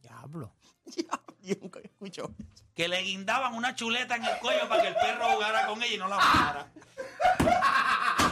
Diablo. 0.00 0.54
Yo 1.42 1.54
nunca 1.60 1.80
había 1.80 1.90
escuchado 1.90 2.34
eso. 2.38 2.64
Que 2.74 2.88
le 2.88 3.02
guindaban 3.02 3.54
una 3.54 3.74
chuleta 3.74 4.16
en 4.16 4.24
el 4.24 4.38
cuello 4.38 4.66
para 4.68 4.82
que 4.82 4.88
el 4.88 4.94
perro 4.94 5.24
jugara 5.32 5.66
con 5.66 5.82
ella 5.82 5.94
y 5.94 5.98
no 5.98 6.08
la 6.08 6.16
matara. 6.16 6.72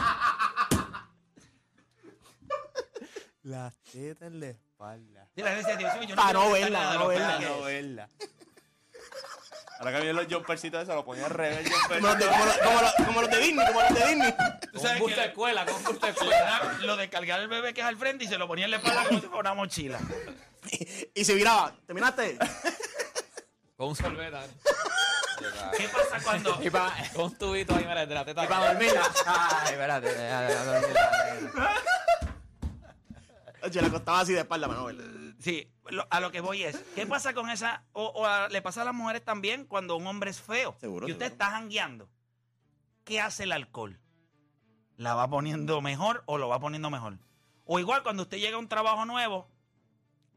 Las 3.43 3.73
tetas 3.91 4.27
en 4.27 4.39
la 4.39 4.47
espalda. 4.47 5.27
Sí, 5.35 5.41
la 5.41 5.51
gente 5.55 5.71
decía, 5.71 6.03
yo 6.03 6.15
Pa' 6.15 6.23
quiero 6.25 6.39
no 6.43 6.51
ver 6.51 6.61
verla, 6.63 6.79
esta 6.83 6.93
no 6.99 7.07
verla. 7.07 7.37
que 7.39 7.45
No 7.45 7.61
verla. 7.61 8.09
Ahora 9.79 9.91
que 9.93 9.97
vienen 9.97 10.15
los 10.15 10.25
jumpercitos 10.31 10.83
esos, 10.83 10.93
lo 10.95 11.03
ponía 11.03 11.25
al 11.25 11.31
revés. 11.31 11.67
Como 11.87 11.99
los, 12.07 12.17
de, 12.19 12.25
como, 12.27 12.45
los, 12.45 12.57
como 12.59 12.81
los- 12.81 12.93
como 13.07 13.21
los 13.21 13.31
de 13.31 13.37
Disney, 13.39 13.65
como 13.67 13.81
los 13.81 13.93
de 13.95 14.07
Disney. 14.07 14.31
Tú 14.71 14.71
Con 14.73 14.81
sabes 14.81 15.01
que 15.03 15.15
de 15.15 15.25
escuela, 15.25 15.65
con 15.65 15.75
un 15.75 15.83
busto 15.83 16.05
de 16.05 16.11
le 16.11 16.17
escuela. 16.19 16.77
lo 16.81 16.97
de 16.97 17.09
cargar 17.09 17.39
el 17.39 17.47
bebé 17.47 17.73
que 17.73 17.81
es 17.81 17.87
al 17.87 17.97
frente 17.97 18.25
y 18.25 18.27
se 18.27 18.37
lo 18.37 18.47
ponía 18.47 18.65
en 18.65 18.71
la 18.71 18.77
espalda 18.77 19.05
como 19.07 19.19
si 19.19 19.25
fuera 19.27 19.39
una 19.39 19.53
mochila. 19.55 19.99
Y 21.15 21.25
se 21.25 21.33
viraba. 21.33 21.73
¿Terminaste? 21.87 22.37
Con 23.75 23.89
un 23.89 23.95
sorbeta. 23.95 24.43
¿Qué 25.75 25.87
pasa 25.89 26.23
cuando 26.23 26.59
Y 26.63 26.69
para 26.69 26.93
Con 27.13 27.25
un 27.25 27.35
tubito 27.39 27.75
ahí, 27.75 27.83
mira, 27.83 28.05
de 28.05 28.13
la 28.13 28.23
teta. 28.23 28.45
dormirla. 28.45 29.01
Ay, 29.25 29.71
espérate. 29.71 30.13
deja 30.13 30.63
dormirla. 30.65 31.80
Oye, 33.71 33.81
le 33.81 33.89
costaba 33.91 34.19
así 34.19 34.33
de 34.33 34.39
espalda, 34.41 34.67
Manuel. 34.67 35.35
Sí, 35.39 35.67
lo- 35.89 36.05
a 36.09 36.19
lo 36.19 36.31
que 36.31 36.41
voy 36.41 36.63
es, 36.63 36.77
¿qué 36.95 37.05
pasa 37.07 37.33
con 37.33 37.49
esa, 37.49 37.83
o, 37.93 38.05
o 38.05 38.25
a- 38.25 38.47
le 38.49 38.61
pasa 38.61 38.81
a 38.81 38.85
las 38.85 38.93
mujeres 38.93 39.23
también 39.23 39.65
cuando 39.65 39.95
un 39.95 40.05
hombre 40.07 40.29
es 40.29 40.41
feo? 40.41 40.75
Seguro, 40.79 41.07
Y 41.07 41.11
usted 41.13 41.25
seguro. 41.27 41.33
está 41.43 41.51
jangueando. 41.51 42.09
¿Qué 43.03 43.19
hace 43.19 43.43
el 43.43 43.51
alcohol? 43.51 43.99
¿La 44.97 45.15
va 45.15 45.27
poniendo 45.29 45.81
mejor 45.81 46.23
o 46.27 46.37
lo 46.37 46.47
va 46.49 46.59
poniendo 46.59 46.89
mejor? 46.89 47.17
O 47.65 47.79
igual 47.79 48.03
cuando 48.03 48.23
usted 48.23 48.37
llega 48.37 48.57
a 48.57 48.59
un 48.59 48.67
trabajo 48.67 49.05
nuevo, 49.05 49.47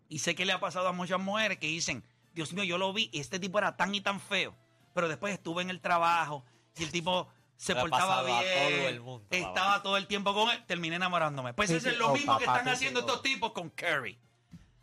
y 0.09 0.21
sé 0.21 0.35
que 0.35 0.47
le 0.47 0.53
ha 0.53 0.61
pasado 0.61 0.89
a 0.89 0.93
muchas 0.93 1.21
mujeres 1.21 1.59
que 1.59 1.67
dicen, 1.67 2.05
Dios 2.33 2.53
mío, 2.53 2.65
yo 2.65 2.79
lo 2.79 2.93
vi 2.93 3.11
y 3.13 3.21
este 3.21 3.39
tipo 3.39 3.59
era 3.59 3.77
tan 3.77 3.95
y 3.95 4.01
tan 4.01 4.21
feo, 4.21 4.55
pero 4.95 5.09
después 5.09 5.35
estuve 5.35 5.63
en 5.63 5.71
el 5.71 5.81
trabajo 5.81 6.45
y 6.77 6.85
el 6.85 6.91
tipo 6.93 7.29
se 7.57 7.75
portaba 7.75 8.23
bien, 8.23 8.39
todo 8.79 8.89
el 8.89 9.01
mundo, 9.01 9.27
estaba 9.31 9.83
todo 9.83 9.97
el 9.97 10.07
tiempo 10.07 10.35
con 10.35 10.51
él, 10.51 10.65
terminé 10.67 10.97
enamorándome. 10.97 11.55
Pues 11.55 11.71
eso 11.71 11.89
es 11.89 11.99
lo 11.99 12.11
Oh, 12.11 12.15
mismo 12.15 12.37
que 12.39 12.45
están 12.45 12.69
haciendo 12.69 13.01
estos 13.01 13.23
tipos 13.23 13.53
con 13.53 13.71
Curry. 13.71 14.19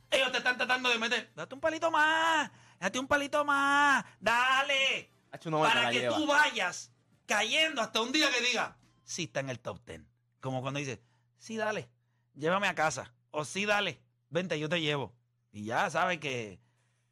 Ellos 0.10 0.32
te 0.32 0.40
están 0.40 0.58
tratando 0.58 0.90
de 0.90 0.98
meter, 0.98 1.32
date 1.36 1.56
un 1.56 1.62
palito 1.62 1.90
más, 1.90 2.52
date 2.80 3.00
un 3.00 3.08
palito 3.08 3.46
más, 3.46 4.04
dale. 4.20 5.10
Para 5.32 5.92
que 5.92 6.08
tú 6.10 6.28
vayas 6.28 6.92
cayendo 7.26 7.82
hasta 7.82 8.02
un 8.02 8.12
día 8.12 8.30
que 8.30 8.42
diga, 8.42 8.78
sí 9.04 9.24
está 9.24 9.40
en 9.40 9.50
el 9.50 9.60
top 9.60 9.80
ten. 9.86 10.08
Como 10.42 10.62
cuando 10.62 10.80
dice, 10.80 11.02
sí, 11.38 11.56
dale, 11.56 11.90
llévame 12.34 12.68
a 12.68 12.76
casa. 12.76 13.14
O 13.30 13.46
sí, 13.46 13.66
dale, 13.66 14.02
vente, 14.30 14.60
yo 14.60 14.68
te 14.68 14.82
llevo. 14.82 15.14
Y 15.54 15.64
ya 15.66 15.90
sabes 15.90 16.20
que 16.20 16.60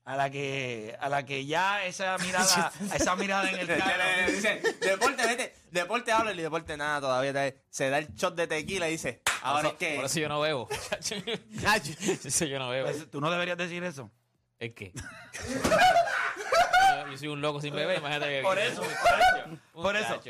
a 0.06 0.16
la 0.16 0.30
que 0.32 0.96
a 1.00 1.08
la 1.10 1.24
que 1.26 1.46
ya 1.46 1.86
esa 1.86 2.18
mirada, 2.20 2.72
esa 2.96 3.16
mirada 3.16 3.50
en 3.50 3.60
el 3.60 3.68
carro. 3.78 4.04
Dice, 4.32 4.62
deporte, 4.82 5.28
vete. 5.28 5.54
Deporte 5.72 6.12
habla 6.12 6.32
y 6.34 6.38
deporte 6.42 6.76
nada 6.78 7.00
todavía. 7.02 7.34
te- 7.34 7.62
Se 7.70 7.90
da 7.90 8.00
el 8.00 8.14
shot 8.16 8.36
de 8.36 8.48
tequila 8.48 8.88
y 8.90 8.94
dice, 8.94 9.22
ahora 9.42 9.70
es 9.70 9.74
que. 9.76 9.96
Por 9.96 10.06
eso 10.06 10.20
yo 10.20 10.30
no 10.30 10.40
bebo. 10.40 10.68
Chacho. 11.62 11.94
eso 12.00 12.46
yo 12.46 12.58
no 12.60 12.70
bebo. 12.70 12.88
Pues, 12.90 13.10
tú 13.12 13.22
no 13.22 13.30
deberías 13.30 13.58
decir 13.58 13.84
eso. 13.84 14.10
¿Es 14.58 14.74
qué? 14.74 14.92
yo 17.12 17.18
soy 17.18 17.28
un 17.30 17.42
loco 17.42 17.62
sin 17.62 17.74
beber, 17.74 17.98
imagínate 18.00 18.30
que... 18.38 18.42
Por 18.44 18.60
eso, 18.60 18.82
por 18.82 18.92
eso. 18.92 19.60
Por 19.74 19.96
eso. 19.96 20.22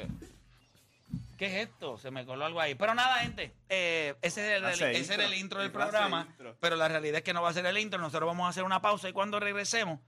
¿Qué 1.39 1.45
es 1.45 1.69
esto? 1.69 1.97
Se 1.97 2.11
me 2.11 2.25
coló 2.25 2.45
algo 2.45 2.59
ahí. 2.59 2.75
Pero 2.75 2.93
nada, 2.93 3.15
gente. 3.19 3.55
eh, 3.69 4.13
ese, 4.21 4.45
era 4.45 4.57
el, 4.57 4.65
Hace 4.65 4.91
ese 4.97 5.13
era 5.13 5.25
el 5.25 5.33
intro. 5.33 5.59
del 5.59 5.69
hace 5.69 5.73
programa. 5.73 6.27
intro. 6.29 6.57
Pero 6.59 6.75
la 6.75 6.87
realidad 6.89 7.17
es 7.19 7.23
que 7.23 7.33
no 7.33 7.41
va 7.41 7.49
a 7.49 7.53
ser 7.53 7.65
el 7.65 7.77
intro. 7.77 7.97
Nosotros 7.97 8.27
vamos 8.27 8.45
a 8.45 8.49
hacer 8.49 8.63
una 8.65 8.81
pausa 8.81 9.07
y 9.07 9.13
cuando 9.13 9.39
regresemos, 9.39 9.99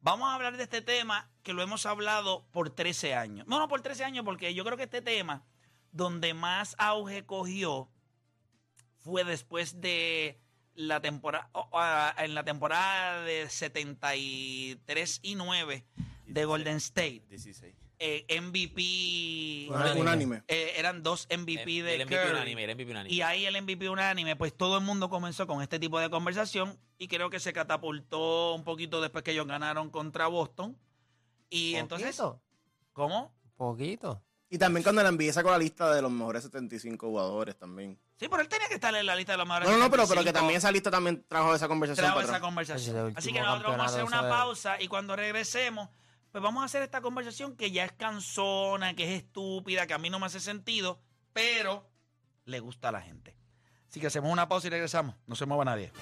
vamos 0.00 0.28
a 0.30 0.34
hablar 0.34 0.56
de 0.56 0.62
este 0.62 0.80
tema 0.80 1.30
que 1.42 1.52
lo 1.52 1.62
hemos 1.62 1.84
hablado 1.84 2.46
por 2.50 2.70
13 2.70 3.14
años. 3.14 3.46
No, 3.46 3.58
no 3.58 3.68
por 3.68 3.82
13 3.82 4.04
años, 4.04 4.24
porque 4.24 4.54
yo 4.54 4.64
creo 4.64 4.78
que 4.78 4.84
este 4.84 5.02
tema, 5.02 5.44
donde 5.92 6.32
más 6.32 6.74
auge 6.78 7.26
cogió, 7.26 7.90
fue 9.00 9.24
después 9.24 9.82
de 9.82 10.40
la 10.74 11.00
temporada, 11.02 11.50
en 12.16 12.34
la 12.34 12.42
temporada 12.44 13.22
de 13.22 13.50
73 13.50 15.20
y 15.22 15.34
9 15.34 15.84
de 16.26 16.44
Golden 16.46 16.76
State. 16.76 17.22
16. 17.28 17.74
Eh, 18.02 18.24
MVP. 18.40 19.68
Unánime. 19.68 20.00
Unánime. 20.00 20.42
eh, 20.48 20.72
eran 20.76 21.02
dos 21.02 21.28
MVP 21.30 21.82
de 21.82 21.96
El 21.96 22.06
MVP 22.06 22.16
Curry. 22.16 22.30
unánime, 22.30 22.64
el 22.64 22.74
MVP 22.74 22.90
unánime. 22.90 23.14
Y 23.14 23.20
ahí 23.20 23.44
el 23.44 23.60
MVP 23.62 23.90
unánime, 23.90 24.36
pues 24.36 24.56
todo 24.56 24.78
el 24.78 24.84
mundo 24.84 25.10
comenzó 25.10 25.46
con 25.46 25.60
este 25.62 25.78
tipo 25.78 26.00
de 26.00 26.08
conversación 26.08 26.78
y 26.96 27.08
creo 27.08 27.28
que 27.28 27.38
se 27.40 27.52
catapultó 27.52 28.54
un 28.54 28.64
poquito 28.64 29.02
después 29.02 29.22
que 29.22 29.32
ellos 29.32 29.46
ganaron 29.46 29.90
contra 29.90 30.28
Boston. 30.28 30.78
Y 31.50 31.74
entonces, 31.74 32.16
Poquito, 32.16 32.40
¿cómo? 32.94 33.34
Poquito. 33.56 34.22
Y 34.48 34.56
también 34.58 34.82
cuando 34.82 35.02
la 35.02 35.10
envié 35.10 35.32
sacó 35.32 35.50
la 35.50 35.58
lista 35.58 35.94
de 35.94 36.00
los 36.02 36.10
mejores 36.10 36.42
75 36.44 37.06
jugadores 37.06 37.56
también. 37.58 37.98
Sí, 38.16 38.28
pero 38.28 38.42
él 38.42 38.48
tenía 38.48 38.66
que 38.68 38.74
estar 38.74 38.94
en 38.94 39.04
la 39.06 39.14
lista 39.14 39.32
de 39.32 39.38
los 39.38 39.46
mejores. 39.46 39.68
No, 39.68 39.76
no, 39.76 39.84
no, 39.84 39.90
pero, 39.90 40.04
pero 40.08 40.22
que 40.22 40.28
75. 40.28 40.38
también 40.38 40.56
esa 40.58 40.72
lista 40.72 40.90
también 40.90 41.24
trajo 41.28 41.54
esa 41.54 41.68
conversación. 41.68 42.04
trajo 42.06 42.20
esa 42.22 42.40
conversación. 42.40 43.08
El 43.08 43.16
Así 43.16 43.32
que 43.32 43.40
nosotros 43.40 43.72
vamos 43.76 43.86
a 43.86 43.94
hacer 43.94 44.04
una 44.04 44.28
pausa 44.28 44.80
y 44.80 44.88
cuando 44.88 45.14
regresemos, 45.16 45.88
pues 46.32 46.42
vamos 46.42 46.62
a 46.62 46.66
hacer 46.66 46.82
esta 46.82 47.00
conversación 47.00 47.56
que 47.56 47.70
ya 47.70 47.84
es 47.84 47.92
cansona, 47.92 48.94
que 48.94 49.04
es 49.04 49.22
estúpida, 49.22 49.86
que 49.86 49.94
a 49.94 49.98
mí 49.98 50.10
no 50.10 50.18
me 50.18 50.26
hace 50.26 50.40
sentido, 50.40 51.00
pero 51.32 51.88
le 52.44 52.60
gusta 52.60 52.90
a 52.90 52.92
la 52.92 53.02
gente. 53.02 53.36
Así 53.88 54.00
que 54.00 54.06
hacemos 54.06 54.32
una 54.32 54.48
pausa 54.48 54.68
y 54.68 54.70
regresamos. 54.70 55.16
No 55.26 55.34
se 55.34 55.46
mueva 55.46 55.64
nadie. 55.64 55.92